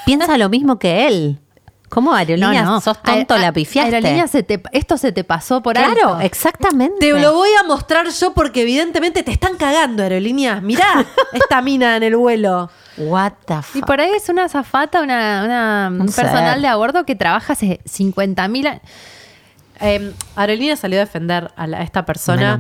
piensa 0.06 0.38
lo 0.38 0.50
mismo 0.50 0.80
que 0.80 1.08
él. 1.08 1.40
¿Cómo 1.90 2.14
aerolíneas? 2.14 2.84
Sos 2.84 3.02
tonto, 3.02 3.36
Aer- 3.36 3.42
la 3.42 3.52
pifiaste. 3.54 3.96
Aerolíneas, 3.96 4.30
se 4.30 4.44
te- 4.44 4.62
esto 4.74 4.98
se 4.98 5.12
te 5.14 5.24
pasó 5.24 5.62
por 5.62 5.76
claro, 5.76 6.16
alto. 6.16 6.20
exactamente. 6.20 6.98
Te 7.00 7.20
lo 7.20 7.34
voy 7.34 7.50
a 7.60 7.64
mostrar 7.64 8.08
yo 8.10 8.34
porque 8.34 8.64
evidentemente 8.64 9.24
te 9.24 9.32
están 9.32 9.56
cagando, 9.56 10.04
aerolíneas. 10.04 10.62
Mirá 10.62 11.06
esta 11.34 11.62
mina 11.62 11.96
en 11.96 12.04
el 12.04 12.16
vuelo. 12.18 12.70
What 12.98 13.34
the 13.46 13.54
Y 13.54 13.80
fuck. 13.80 13.86
por 13.86 14.02
ahí 14.02 14.10
es 14.16 14.28
una 14.28 14.46
azafata, 14.46 15.02
una, 15.02 15.44
una- 15.46 16.02
un 16.02 16.10
ser. 16.10 16.26
personal 16.26 16.62
de 16.62 16.68
a 16.68 16.76
bordo 16.76 17.06
que 17.06 17.16
trabaja 17.16 17.54
hace 17.54 17.80
50 17.86 18.48
mil 18.48 18.68
años. 18.68 18.82
Eh, 19.80 20.12
Aerolíneas 20.36 20.80
salió 20.80 20.98
a 20.98 21.02
defender 21.06 21.52
a, 21.56 21.68
la- 21.68 21.78
a 21.78 21.84
esta 21.84 22.06
persona. 22.06 22.58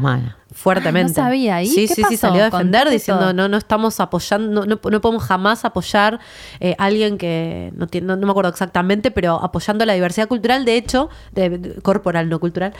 Fuertemente. 0.57 1.13
Ah, 1.21 1.23
no 1.23 1.27
sabía. 1.29 1.61
¿Y 1.61 1.67
Sí, 1.67 1.87
qué 1.87 1.93
sí, 1.95 2.03
sí, 2.09 2.17
salió 2.17 2.41
a 2.41 2.45
defender 2.45 2.89
diciendo 2.89 3.21
todo. 3.25 3.33
no, 3.33 3.47
no 3.47 3.57
estamos 3.57 3.99
apoyando, 3.99 4.49
no, 4.51 4.65
no, 4.65 4.79
no 4.89 5.01
podemos 5.01 5.23
jamás 5.23 5.63
apoyar 5.65 6.19
eh, 6.59 6.75
a 6.79 6.85
alguien 6.85 7.17
que 7.17 7.71
no, 7.75 7.85
tiene, 7.87 8.07
no, 8.07 8.15
no 8.15 8.25
me 8.25 8.31
acuerdo 8.31 8.49
exactamente, 8.49 9.11
pero 9.11 9.35
apoyando 9.43 9.85
la 9.85 9.93
diversidad 9.93 10.27
cultural, 10.27 10.65
de 10.65 10.75
hecho, 10.77 11.09
de- 11.31 11.49
de- 11.57 11.81
corporal, 11.81 12.27
no 12.27 12.39
cultural. 12.39 12.73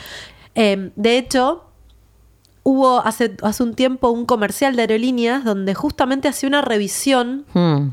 Eh, 0.56 0.92
de 0.96 1.18
hecho, 1.20 1.66
hubo 2.64 3.00
hace, 3.06 3.38
hace 3.44 3.64
un 3.64 3.76
tiempo 3.76 4.10
un 4.10 4.26
comercial 4.26 4.76
de 4.76 4.82
aerolíneas 4.82 5.44
donde 5.46 5.74
justamente 5.76 6.28
hacía 6.28 6.50
una 6.50 6.62
revisión 6.62 7.46
Hmm. 7.54 7.90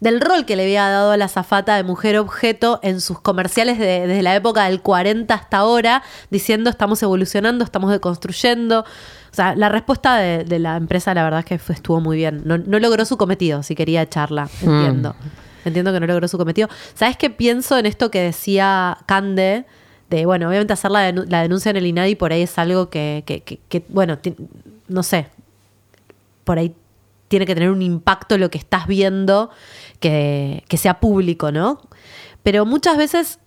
Del 0.00 0.20
rol 0.20 0.46
que 0.46 0.56
le 0.56 0.62
había 0.64 0.88
dado 0.88 1.10
a 1.12 1.16
la 1.18 1.28
zafata 1.28 1.76
de 1.76 1.82
mujer 1.82 2.18
objeto 2.18 2.80
en 2.82 3.00
sus 3.02 3.20
comerciales 3.20 3.78
de- 3.78 4.06
desde 4.06 4.22
la 4.22 4.34
época 4.34 4.64
del 4.64 4.80
40 4.80 5.34
hasta 5.34 5.58
ahora, 5.58 6.02
diciendo 6.30 6.70
estamos 6.70 7.02
evolucionando, 7.02 7.64
estamos 7.64 7.90
deconstruyendo. 7.92 8.80
O 8.80 9.34
sea, 9.34 9.54
la 9.54 9.68
respuesta 9.68 10.16
de, 10.16 10.44
de 10.44 10.58
la 10.58 10.76
empresa 10.76 11.12
la 11.14 11.22
verdad 11.22 11.40
es 11.40 11.46
que 11.46 11.58
fue- 11.58 11.74
estuvo 11.74 12.00
muy 12.00 12.16
bien. 12.16 12.42
No, 12.46 12.56
no 12.58 12.78
logró 12.78 13.04
su 13.04 13.16
cometido, 13.18 13.62
si 13.62 13.74
quería 13.74 14.02
echarla, 14.02 14.48
entiendo. 14.62 15.14
Entiendo 15.66 15.92
que 15.92 16.00
no 16.00 16.06
logró 16.06 16.26
su 16.26 16.38
cometido. 16.38 16.68
¿Sabes 16.94 17.18
qué 17.18 17.28
pienso 17.28 17.76
en 17.76 17.84
esto 17.84 18.10
que 18.10 18.20
decía 18.22 18.96
Cande? 19.06 19.66
De, 20.08 20.24
bueno, 20.24 20.48
obviamente 20.48 20.72
hacer 20.72 20.90
la, 20.90 21.08
denu- 21.12 21.26
la 21.28 21.42
denuncia 21.42 21.68
en 21.70 21.76
el 21.76 21.86
INADI 21.86 22.14
por 22.16 22.32
ahí 22.32 22.40
es 22.42 22.58
algo 22.58 22.88
que, 22.88 23.22
que- 23.26 23.42
que- 23.42 23.60
que, 23.68 23.84
bueno, 23.90 24.18
no 24.88 25.02
sé, 25.02 25.26
por 26.44 26.58
ahí 26.58 26.74
tiene 27.28 27.46
que 27.46 27.54
tener 27.54 27.70
un 27.70 27.82
impacto 27.82 28.36
lo 28.38 28.50
que 28.50 28.58
estás 28.58 28.88
viendo 28.88 29.50
que, 30.00 30.64
que 30.68 30.76
sea 30.76 30.98
público, 31.00 31.52
¿no? 31.52 31.80
Pero 32.42 32.66
muchas 32.66 32.96
veces 32.96 33.38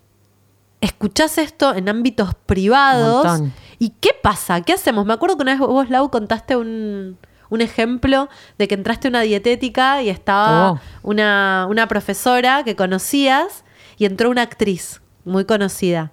escuchás 0.80 1.38
esto 1.38 1.74
en 1.74 1.88
ámbitos 1.88 2.34
privados. 2.46 3.24
Montón. 3.24 3.52
¿Y 3.78 3.90
qué 4.00 4.10
pasa? 4.22 4.60
¿Qué 4.62 4.72
hacemos? 4.72 5.04
Me 5.06 5.12
acuerdo 5.12 5.36
que 5.36 5.42
una 5.42 5.52
vez 5.52 5.60
vos, 5.60 5.90
Lau, 5.90 6.10
contaste 6.10 6.56
un, 6.56 7.18
un 7.50 7.60
ejemplo 7.60 8.28
de 8.58 8.68
que 8.68 8.74
entraste 8.74 9.08
a 9.08 9.10
una 9.10 9.20
dietética 9.22 10.02
y 10.02 10.08
estaba 10.10 10.72
Oh. 10.72 10.78
una, 11.02 11.66
una 11.68 11.88
profesora 11.88 12.62
que 12.64 12.76
conocías 12.76 13.64
y 13.98 14.04
entró 14.06 14.30
una 14.30 14.42
actriz 14.42 15.00
muy 15.24 15.44
conocida. 15.44 16.12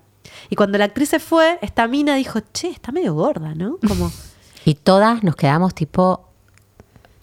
Y 0.49 0.55
cuando 0.55 0.77
la 0.77 0.85
actriz 0.85 1.09
se 1.09 1.19
fue, 1.19 1.59
esta 1.61 1.87
mina 1.87 2.15
dijo, 2.15 2.39
che, 2.53 2.69
está 2.69 2.91
medio 2.91 3.13
gorda, 3.13 3.53
¿no? 3.55 3.77
Como 3.87 4.11
Y 4.65 4.75
todas 4.75 5.23
nos 5.23 5.35
quedamos 5.35 5.73
tipo, 5.75 6.29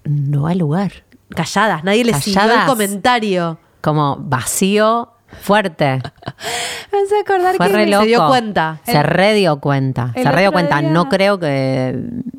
no 0.05 0.47
al 0.47 0.59
lugar. 0.59 1.05
Calladas, 1.35 1.85
nadie 1.85 2.05
le 2.05 2.15
siguió 2.15 2.41
el 2.43 2.49
Calladas. 2.49 2.69
comentario. 2.71 3.59
Como 3.81 4.17
vacío, 4.21 5.13
fuerte. 5.43 6.01
Me 6.93 6.99
hace 6.99 7.19
acordar 7.21 7.57
Fue 7.57 7.67
que 7.69 7.73
re 7.73 7.93
se 7.93 8.07
dio 8.07 8.27
cuenta. 8.27 8.81
Se 8.85 9.03
re 9.03 9.35
dio 9.35 9.61
cuenta. 9.61 10.13
el 10.15 10.23
Se 10.25 10.31
re 10.33 10.41
dio 10.43 10.53
cuenta. 10.53 10.81
día- 10.81 10.91
No 10.91 11.09
creo 11.09 11.39
que 11.39 11.97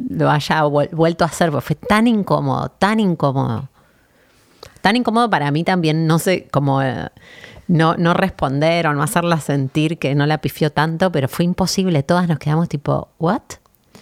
lo 0.09 0.29
haya 0.29 0.63
vuel- 0.65 0.89
vuelto 0.91 1.23
a 1.23 1.27
hacer, 1.27 1.51
porque 1.51 1.65
fue 1.67 1.75
tan 1.75 2.07
incómodo, 2.07 2.69
tan 2.69 2.99
incómodo. 2.99 3.69
Tan 4.81 4.95
incómodo 4.95 5.29
para 5.29 5.51
mí 5.51 5.63
también, 5.63 6.07
no 6.07 6.19
sé, 6.19 6.47
como 6.51 6.81
eh, 6.81 7.09
no, 7.67 7.95
no 7.95 8.13
responder 8.13 8.87
o 8.87 8.93
no 8.93 9.03
hacerla 9.03 9.39
sentir 9.39 9.97
que 9.99 10.15
no 10.15 10.25
la 10.25 10.39
pifió 10.39 10.71
tanto, 10.71 11.11
pero 11.11 11.27
fue 11.27 11.45
imposible. 11.45 12.01
Todas 12.03 12.27
nos 12.27 12.39
quedamos 12.39 12.67
tipo, 12.69 13.09
¿what? 13.19 13.41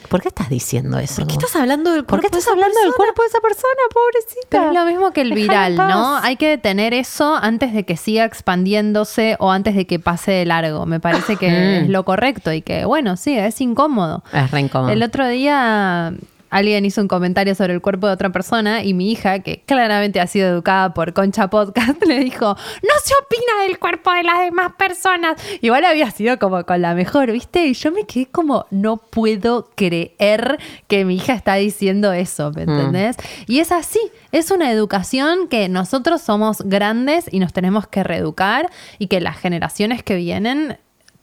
¿Por 0.10 0.22
qué 0.22 0.30
estás 0.30 0.50
diciendo 0.50 0.98
eso? 1.00 1.18
¿Por 1.22 1.28
qué 1.28 1.34
estás 1.34 1.56
hablando 1.56 1.92
del 1.92 2.06
¿Por 2.06 2.20
qué 2.22 2.30
cuerpo 2.30 2.36
de 2.36 2.40
estás 2.40 2.44
esa 2.44 2.52
hablando 2.52 2.80
del 2.80 2.90
persona? 2.90 2.98
cuerpo 2.98 3.22
de 3.22 3.28
esa 3.28 3.40
persona, 3.42 3.82
pobrecita? 3.94 4.48
Pero 4.50 4.68
es 4.68 4.74
lo 4.74 4.86
mismo 4.86 5.12
que 5.12 5.22
el 5.22 5.34
viral. 5.34 5.76
¿no? 5.76 6.18
Hay 6.18 6.36
que 6.38 6.50
detener 6.50 6.94
eso 6.94 7.36
antes 7.36 7.74
de 7.74 7.84
que 7.84 7.98
siga 7.98 8.24
expandiéndose 8.26 9.36
o 9.40 9.52
antes 9.52 9.76
de 9.76 9.86
que 9.86 10.00
pase 10.00 10.32
de 10.32 10.46
largo. 10.46 10.86
Me 10.86 11.00
parece 11.00 11.36
que 11.38 11.80
es 11.82 11.90
lo 11.90 12.04
correcto 12.06 12.54
y 12.54 12.62
que, 12.62 12.86
bueno, 12.86 13.18
sí, 13.18 13.38
es 13.38 13.60
incómodo. 13.62 14.24
Es 14.34 14.52
re 14.52 14.62
incómodo. 14.62 14.92
El 14.92 15.04
otro 15.04 15.28
día 15.28 16.14
alguien 16.50 16.86
hizo 16.86 17.02
un 17.02 17.08
comentario 17.08 17.56
sobre 17.56 17.74
el 17.74 17.82
cuerpo 17.82 18.08
de 18.08 18.14
otra 18.14 18.32
persona 18.32 18.84
y 18.84 18.94
mi 18.94 19.12
hija, 19.12 19.40
que 19.40 19.64
claramente 19.66 20.20
ha 20.20 20.28
sido 20.28 20.50
educada 20.50 20.94
por 20.94 21.14
Concha 21.14 21.50
Podcast, 21.50 22.04
le 22.08 22.20
dijo, 22.20 22.46
no 22.46 22.94
se 23.04 23.14
opina 23.16 23.64
del 23.64 23.80
cuerpo 23.80 24.12
de 24.12 24.24
las 24.24 24.40
demás 24.40 24.74
personas. 24.78 25.42
Igual 25.62 25.86
había 25.86 26.10
sido 26.12 26.40
como 26.40 26.64
con 26.66 26.82
la 26.82 26.94
mejor, 26.94 27.32
¿viste? 27.32 27.66
Y 27.66 27.74
yo 27.74 27.92
me 27.92 28.06
quedé 28.06 28.28
como, 28.28 28.66
no 28.72 28.98
puedo 28.98 29.70
creer 29.76 30.60
que 30.88 31.06
mi 31.06 31.16
hija 31.16 31.34
está 31.34 31.56
diciendo 31.56 32.14
eso, 32.14 32.52
¿me 32.52 32.64
entendés? 32.64 33.18
Y 33.48 33.60
es 33.60 33.72
así, 33.72 34.00
es 34.32 34.52
una 34.52 34.72
educación 34.72 35.48
que 35.48 35.70
nosotros 35.70 36.22
somos 36.22 36.62
grandes 36.62 37.26
y 37.32 37.40
nos 37.40 37.54
tenemos 37.54 37.88
que 37.88 38.04
reeducar 38.04 38.70
y 39.00 39.08
que 39.08 39.22
las 39.22 39.38
generaciones 39.38 40.04
que 40.04 40.16
vienen 40.16 40.78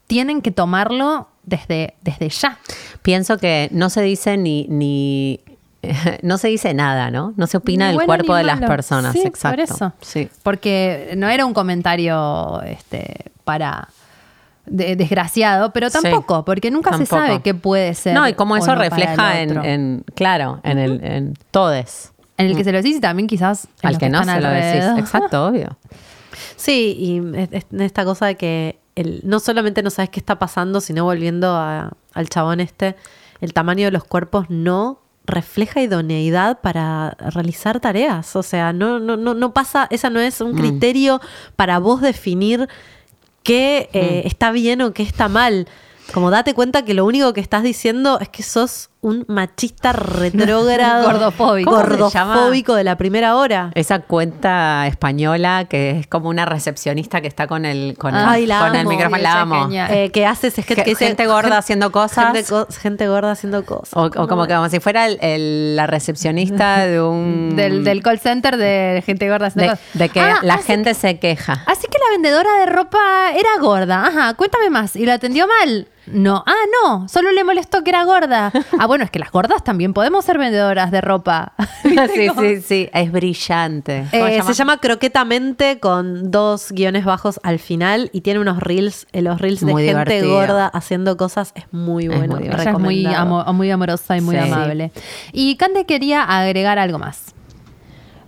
tienen 0.06 0.42
que 0.42 0.50
tomarlo 0.50 1.28
desde, 1.44 1.94
desde 2.02 2.28
ya. 2.28 2.58
Pienso 3.04 3.36
que 3.38 3.68
no 3.70 3.90
se 3.90 4.00
dice 4.02 4.36
ni, 4.36 4.66
ni 4.68 5.38
no 6.22 6.38
se 6.38 6.48
dice 6.48 6.72
nada, 6.74 7.10
¿no? 7.10 7.34
No 7.36 7.46
se 7.46 7.58
opina 7.58 7.86
del 7.88 7.96
bueno 7.96 8.06
cuerpo 8.06 8.34
de 8.34 8.42
las 8.44 8.60
personas, 8.60 9.12
Sí, 9.12 9.20
exacto. 9.22 9.56
Por 9.56 9.60
eso. 9.74 9.92
Sí. 10.00 10.28
Porque 10.42 11.12
no 11.16 11.28
era 11.28 11.44
un 11.44 11.52
comentario 11.54 12.62
este, 12.62 13.26
para 13.44 13.88
de- 14.64 14.96
desgraciado, 14.96 15.72
pero 15.74 15.90
Sí. 15.90 15.98
tampoco, 16.02 16.46
porque 16.46 16.70
nunca 16.70 16.96
se 16.96 17.04
sabe 17.04 17.42
qué 17.42 17.52
puede 17.54 17.92
ser. 17.94 18.14
No, 18.14 18.26
y 18.26 18.32
como 18.32 18.56
eso 18.56 18.74
no 18.74 18.80
refleja 18.80 19.42
en, 19.42 20.02
claro, 20.14 20.60
en 20.62 20.78
el 20.78 21.04
en 21.04 21.34
todes. 21.50 22.12
En 22.38 22.46
el 22.46 22.56
que 22.56 22.64
se 22.64 22.72
lo 22.72 22.78
decís 22.78 22.96
y 22.96 23.00
también 23.00 23.26
quizás 23.28 23.68
en 23.82 23.88
Al 23.90 23.98
que 23.98 24.08
no 24.08 24.20
están 24.20 24.36
se 24.36 24.40
lo 24.40 24.48
decís. 24.48 24.84
Exacto, 24.98 25.46
obvio. 25.48 25.76
Sí, 26.56 26.96
y 26.98 27.36
es- 27.38 27.48
es- 27.52 27.66
esta 27.80 28.04
cosa 28.06 28.24
de 28.26 28.36
que 28.36 28.78
el- 28.96 29.20
no 29.24 29.38
solamente 29.40 29.82
no 29.82 29.90
sabes 29.90 30.08
qué 30.08 30.18
está 30.20 30.38
pasando, 30.38 30.80
sino 30.80 31.04
volviendo 31.04 31.54
a- 31.54 31.92
al 32.14 32.28
chabón 32.28 32.60
este, 32.60 32.96
el 33.40 33.52
tamaño 33.52 33.86
de 33.86 33.90
los 33.90 34.04
cuerpos 34.04 34.46
no 34.48 35.00
refleja 35.26 35.80
idoneidad 35.80 36.60
para 36.60 37.10
realizar 37.10 37.80
tareas. 37.80 38.36
O 38.36 38.42
sea, 38.42 38.72
no, 38.72 38.98
no, 39.00 39.16
no, 39.16 39.34
no 39.34 39.52
pasa, 39.52 39.86
esa 39.90 40.10
no 40.10 40.20
es 40.20 40.40
un 40.40 40.54
criterio 40.54 41.20
para 41.56 41.78
vos 41.78 42.00
definir 42.00 42.68
qué 43.42 43.88
eh, 43.92 44.22
está 44.24 44.52
bien 44.52 44.82
o 44.82 44.92
qué 44.92 45.02
está 45.02 45.28
mal. 45.28 45.66
Como 46.12 46.30
date 46.30 46.54
cuenta 46.54 46.84
que 46.84 46.94
lo 46.94 47.04
único 47.06 47.32
que 47.32 47.40
estás 47.40 47.62
diciendo 47.62 48.18
es 48.20 48.28
que 48.28 48.42
sos 48.42 48.90
un 49.04 49.24
machista 49.28 49.92
retrógrado, 49.92 51.04
Gordofóbico. 51.10 51.70
Gordofóbico 51.70 52.74
de 52.74 52.84
la 52.84 52.96
primera 52.96 53.36
hora. 53.36 53.70
Esa 53.74 54.00
cuenta 54.00 54.86
española 54.86 55.66
que 55.68 55.90
es 56.00 56.06
como 56.06 56.28
una 56.28 56.44
recepcionista 56.46 57.20
que 57.20 57.28
está 57.28 57.46
con 57.46 57.64
el, 57.64 57.96
con 57.98 58.14
el, 58.14 58.48
con 58.48 58.74
el 58.76 58.86
micrófono. 58.86 59.16
Sí, 59.16 59.22
La 59.22 59.40
amo. 59.40 59.68
Eh, 59.70 60.10
que 60.12 60.26
hace 60.26 60.48
ese 60.48 60.62
gente, 60.62 60.74
Que- 60.76 60.84
que 60.84 60.90
dice, 60.90 61.06
gente 61.06 61.26
gorda 61.26 61.58
haciendo 61.58 61.92
cosas. 61.92 62.32
Gente, 62.32 62.44
co- 62.44 62.66
gente 62.80 63.06
gorda 63.08 63.32
haciendo 63.32 63.64
cosas. 63.64 63.92
O, 63.94 64.04
o 64.06 64.26
como 64.28 64.46
que 64.46 64.54
como 64.54 64.68
si 64.68 64.80
fuera 64.80 65.06
el- 65.06 65.18
el- 65.20 65.76
la 65.76 65.86
recepcionista 65.86 66.78
de 66.86 67.00
un... 67.00 67.54
Del, 67.56 67.84
del 67.84 68.02
call 68.02 68.18
center 68.18 68.56
de 68.56 69.02
gente 69.04 69.28
gorda. 69.28 69.46
haciendo 69.48 69.72
de, 69.72 69.76
cosas. 69.78 69.98
de 69.98 70.08
que 70.08 70.20
Ah, 70.20 70.38
la 70.42 70.58
gente 70.58 70.94
se 70.94 71.18
queja. 71.18 71.62
Así 71.66 71.86
que 71.88 71.98
la 71.98 72.10
vendedora 72.12 72.50
de 72.60 72.66
ropa 72.66 72.98
era 73.36 73.48
gorda. 73.60 74.06
Ajá, 74.06 74.34
cuéntame 74.34 74.70
más. 74.70 74.96
¿Y 74.96 75.04
la 75.06 75.14
atendió 75.14 75.46
mal? 75.46 75.88
No. 76.06 76.44
Ah, 76.46 76.52
no. 76.84 77.08
Solo 77.08 77.32
le 77.32 77.44
molestó 77.44 77.82
que 77.82 77.90
era 77.90 78.04
gorda. 78.04 78.52
Ah, 78.78 78.86
bueno, 78.86 79.04
es 79.04 79.10
que 79.10 79.18
las 79.18 79.30
gordas 79.30 79.62
también 79.64 79.94
podemos 79.94 80.24
ser 80.24 80.36
vendedoras 80.38 80.90
de 80.90 81.00
ropa. 81.00 81.52
sí, 81.82 82.28
sí, 82.38 82.60
sí. 82.60 82.90
Es 82.92 83.10
brillante. 83.12 84.06
¿Cómo 84.10 84.26
Eh, 84.26 84.36
llama? 84.36 84.44
se 84.48 84.54
llama 84.54 84.76
Croquetamente 84.78 85.78
con 85.80 86.30
dos 86.30 86.72
guiones 86.72 87.04
bajos 87.04 87.40
al 87.42 87.58
final 87.58 88.10
y 88.12 88.20
tiene 88.22 88.40
unos 88.40 88.58
reels, 88.60 89.06
eh, 89.12 89.22
los 89.22 89.40
reels 89.40 89.64
de 89.64 89.72
gente 89.74 90.22
gorda 90.26 90.66
haciendo 90.66 91.16
cosas. 91.16 91.52
Es 91.54 91.64
muy 91.72 92.04
Es 92.04 92.10
bueno. 92.10 92.34
muy 92.34 92.42
divertido. 92.44 92.62
Ella 92.62 92.70
es 92.72 92.78
muy, 92.82 93.06
amo- 93.06 93.52
muy 93.54 93.70
amorosa 93.70 94.16
y 94.16 94.20
muy 94.20 94.36
Sí. 94.36 94.42
amable. 94.42 94.92
Y 95.32 95.56
Cande 95.56 95.84
quería 95.86 96.22
agregar 96.22 96.78
algo 96.78 96.98
más. 96.98 97.34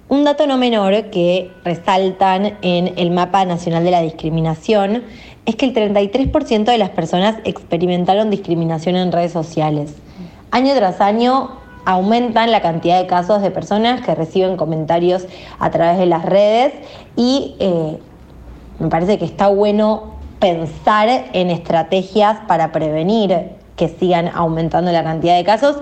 Un 0.09 0.23
dato 0.23 0.47
no 0.47 0.57
menor 0.57 1.11
que 1.11 1.51
resaltan 1.65 2.59
en 2.62 2.95
el 2.97 3.11
Mapa 3.11 3.45
Nacional 3.45 3.83
de 3.83 3.91
la 3.91 4.01
Discriminación 4.03 5.03
es 5.46 5.56
que 5.56 5.66
el 5.66 5.74
33% 5.74 6.64
de 6.64 6.78
las 6.78 6.90
personas 6.90 7.37
experimentaron 7.44 8.30
discriminación 8.30 8.96
en 8.96 9.12
redes 9.12 9.32
sociales. 9.32 9.94
Año 10.50 10.74
tras 10.74 11.00
año 11.00 11.50
aumentan 11.85 12.50
la 12.50 12.61
cantidad 12.61 13.00
de 13.00 13.06
casos 13.06 13.40
de 13.42 13.50
personas 13.52 14.04
que 14.04 14.14
reciben 14.14 14.56
comentarios 14.56 15.26
a 15.61 15.70
través 15.70 15.98
de 15.98 16.06
las 16.06 16.24
redes 16.24 16.74
y 17.14 17.54
eh, 17.61 17.98
me 18.80 18.88
parece 18.88 19.18
que 19.18 19.24
está 19.24 19.48
bueno 19.48 20.16
pensar 20.40 21.09
en 21.32 21.50
estrategias 21.50 22.38
para 22.48 22.72
prevenir 22.72 23.56
que 23.76 23.88
sigan 23.88 24.30
aumentando 24.35 24.90
la 24.90 25.04
cantidad 25.04 25.37
de 25.37 25.44
casos 25.44 25.76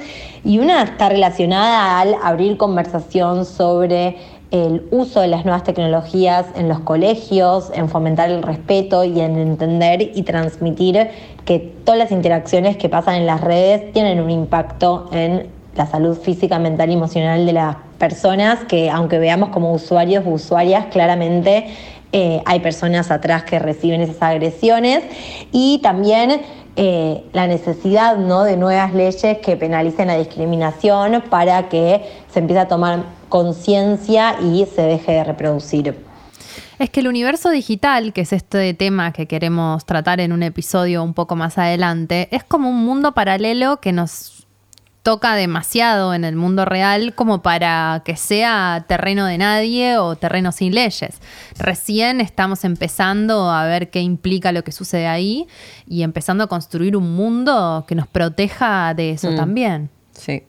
y 0.45 0.59
una 0.59 0.83
está 0.83 1.09
relacionada 1.09 2.01
al 2.01 2.17
abrir 2.23 2.57
conversación 2.57 3.47
sobre 3.47 4.19
el 4.55 4.87
uso 4.93 5.21
de 5.21 5.27
las 5.27 5.45
nuevas 5.45 5.65
tecnologías 5.65 6.47
en 6.55 6.69
los 6.69 6.79
colegios, 6.79 7.73
en 7.75 7.89
fomentar 7.89 8.31
el 8.31 8.41
respeto 8.41 9.03
y 9.03 9.19
en 9.19 9.37
entender 9.37 10.13
y 10.15 10.23
transmitir 10.23 11.09
que 11.45 11.59
todas 11.59 11.99
las 11.99 12.13
interacciones 12.13 12.77
que 12.77 12.89
pasan 12.89 13.17
en 13.17 13.27
las 13.27 13.41
redes 13.41 13.93
tienen 13.93 14.21
un 14.21 14.31
impacto 14.31 15.09
en 15.11 15.49
la 15.75 15.87
salud 15.87 16.17
física, 16.17 16.61
mental 16.61 16.89
y 16.91 16.93
emocional 16.93 17.45
de 17.47 17.53
las 17.53 17.77
personas, 17.99 18.61
que 18.69 18.91
aunque 18.91 19.19
veamos 19.19 19.49
como 19.49 19.73
usuarios 19.73 20.25
o 20.25 20.31
usuarias, 20.31 20.87
claramente 20.93 21.67
eh, 22.13 22.41
hay 22.47 22.61
personas 22.61 23.11
atrás 23.11 23.43
que 23.43 23.59
reciben 23.59 24.03
esas 24.03 24.23
agresiones 24.23 25.03
y 25.51 25.81
también 25.83 26.43
eh, 26.77 27.25
la 27.33 27.47
necesidad 27.47 28.17
¿no? 28.17 28.43
de 28.43 28.57
nuevas 28.57 28.95
leyes 28.95 29.39
que 29.39 29.57
penalicen 29.57 30.09
la 30.09 30.19
discriminación 30.19 31.23
para 31.31 31.69
que 31.69 32.03
se 32.35 32.41
empiece 32.41 32.61
a 32.61 32.69
tomar 32.69 33.05
conciencia 33.29 34.37
y 34.41 34.67
se 34.67 34.83
deje 34.83 35.13
de 35.13 35.25
reproducir. 35.25 36.05
Es 36.79 36.91
que 36.91 37.01
el 37.01 37.07
universo 37.09 37.51
digital, 37.51 38.13
que 38.13 38.23
es 38.23 38.33
este 38.33 38.75
tema 38.75 39.13
que 39.13 39.27
queremos 39.27 39.87
tratar 39.87 40.19
en 40.21 40.33
un 40.33 40.43
episodio 40.43 41.05
un 41.05 41.15
poco 41.15 41.37
más 41.37 41.57
adelante, 41.57 42.29
es 42.33 42.43
como 42.43 42.69
un 42.69 42.85
mundo 42.85 43.13
paralelo 43.15 43.81
que 43.81 43.93
nos 43.93 44.47
toca 45.05 45.35
demasiado 45.37 46.15
en 46.15 46.25
el 46.25 46.35
mundo 46.35 46.65
real 46.65 47.15
como 47.15 47.43
para 47.43 48.03
que 48.05 48.17
sea 48.17 48.87
terreno 48.89 49.27
de 49.27 49.37
nadie 49.39 49.99
o 49.99 50.17
terreno 50.17 50.51
sin 50.51 50.75
leyes. 50.75 51.21
Recién 51.59 52.21
estamos 52.21 52.65
empezando 52.65 53.51
a 53.51 53.67
ver 53.67 53.91
qué 53.91 54.01
implica 54.01 54.51
lo 54.51 54.65
que 54.65 54.73
sucede 54.73 55.07
ahí 55.07 55.47
y 55.87 56.03
empezando 56.03 56.43
a 56.45 56.47
construir 56.49 56.97
un 56.97 57.15
mundo 57.15 57.85
que 57.87 57.95
nos 57.95 58.09
proteja 58.09 58.95
de 58.95 59.11
eso 59.11 59.31
Mm. 59.31 59.37
también. 59.37 59.91
Sí. 60.13 60.43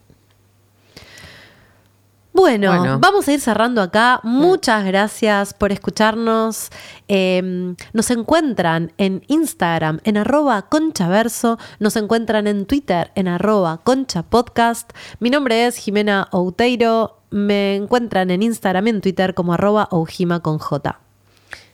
Bueno, 2.36 2.68
Bueno. 2.78 3.00
vamos 3.00 3.26
a 3.30 3.32
ir 3.32 3.40
cerrando 3.40 3.82
acá. 3.82 4.20
Muchas 4.24 4.84
gracias 4.84 5.54
por 5.54 5.72
escucharnos. 5.72 6.70
Eh, 7.08 7.74
nos 7.94 8.12
encuentran 8.12 8.92
en 8.98 9.24
Instagram 9.28 10.02
en 10.04 10.18
arroba 10.18 10.64
conchaverso. 10.64 11.58
Nos 11.80 11.96
encuentran 11.96 12.46
en 12.48 12.66
Twitter 12.66 13.12
en 13.16 13.30
arroba 13.30 13.78
conchapodcast. 13.86 14.92
Mi 15.22 15.30
nombre 15.30 15.66
es 15.66 15.78
Jimena 15.78 16.28
Outeiro. 16.32 17.22
Me 17.30 17.76
encuentran 17.78 18.30
en 18.30 18.44
Instagram 18.44 18.88
y 18.88 18.90
en 18.90 19.02
Twitter 19.02 19.34
como 19.34 19.54
arroba 19.54 19.88
oujima 19.92 20.42
con 20.42 20.58
J. 20.60 21.00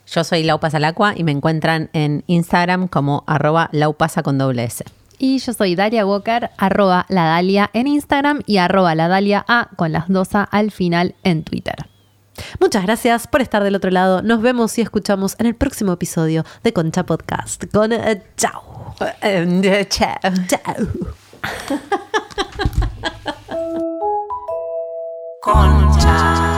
Yo 0.06 0.22
soy 0.22 0.44
Lau 0.44 0.60
Pasalacua 0.60 1.14
y 1.16 1.24
me 1.24 1.32
encuentran 1.32 1.90
en 1.92 2.22
Instagram 2.28 2.86
como 2.86 3.24
arroba 3.26 3.68
laupasa 3.72 4.22
con 4.22 4.38
doble 4.38 4.62
S. 4.62 4.84
Y 5.22 5.38
yo 5.38 5.52
soy 5.52 5.76
Dalia 5.76 6.04
Walker, 6.04 6.50
arroba 6.56 7.06
la 7.08 7.26
Dalia 7.26 7.70
en 7.74 7.86
Instagram 7.86 8.42
y 8.44 8.56
arroba 8.56 8.96
la 8.96 9.06
Dalia 9.06 9.44
A 9.46 9.68
con 9.76 9.92
las 9.92 10.08
dos 10.08 10.34
A 10.34 10.42
al 10.42 10.72
final 10.72 11.14
en 11.22 11.44
Twitter. 11.44 11.76
Muchas 12.58 12.82
gracias 12.82 13.28
por 13.28 13.40
estar 13.40 13.62
del 13.62 13.76
otro 13.76 13.92
lado. 13.92 14.22
Nos 14.22 14.42
vemos 14.42 14.76
y 14.78 14.80
escuchamos 14.80 15.36
en 15.38 15.46
el 15.46 15.54
próximo 15.54 15.92
episodio 15.92 16.44
de 16.64 16.72
Concha 16.72 17.06
Podcast. 17.06 17.66
Con 17.72 17.92
eh, 17.92 18.20
chao. 18.36 18.96
Chao. 18.98 20.18
Chao. 20.48 20.88
Concha. 25.40 26.51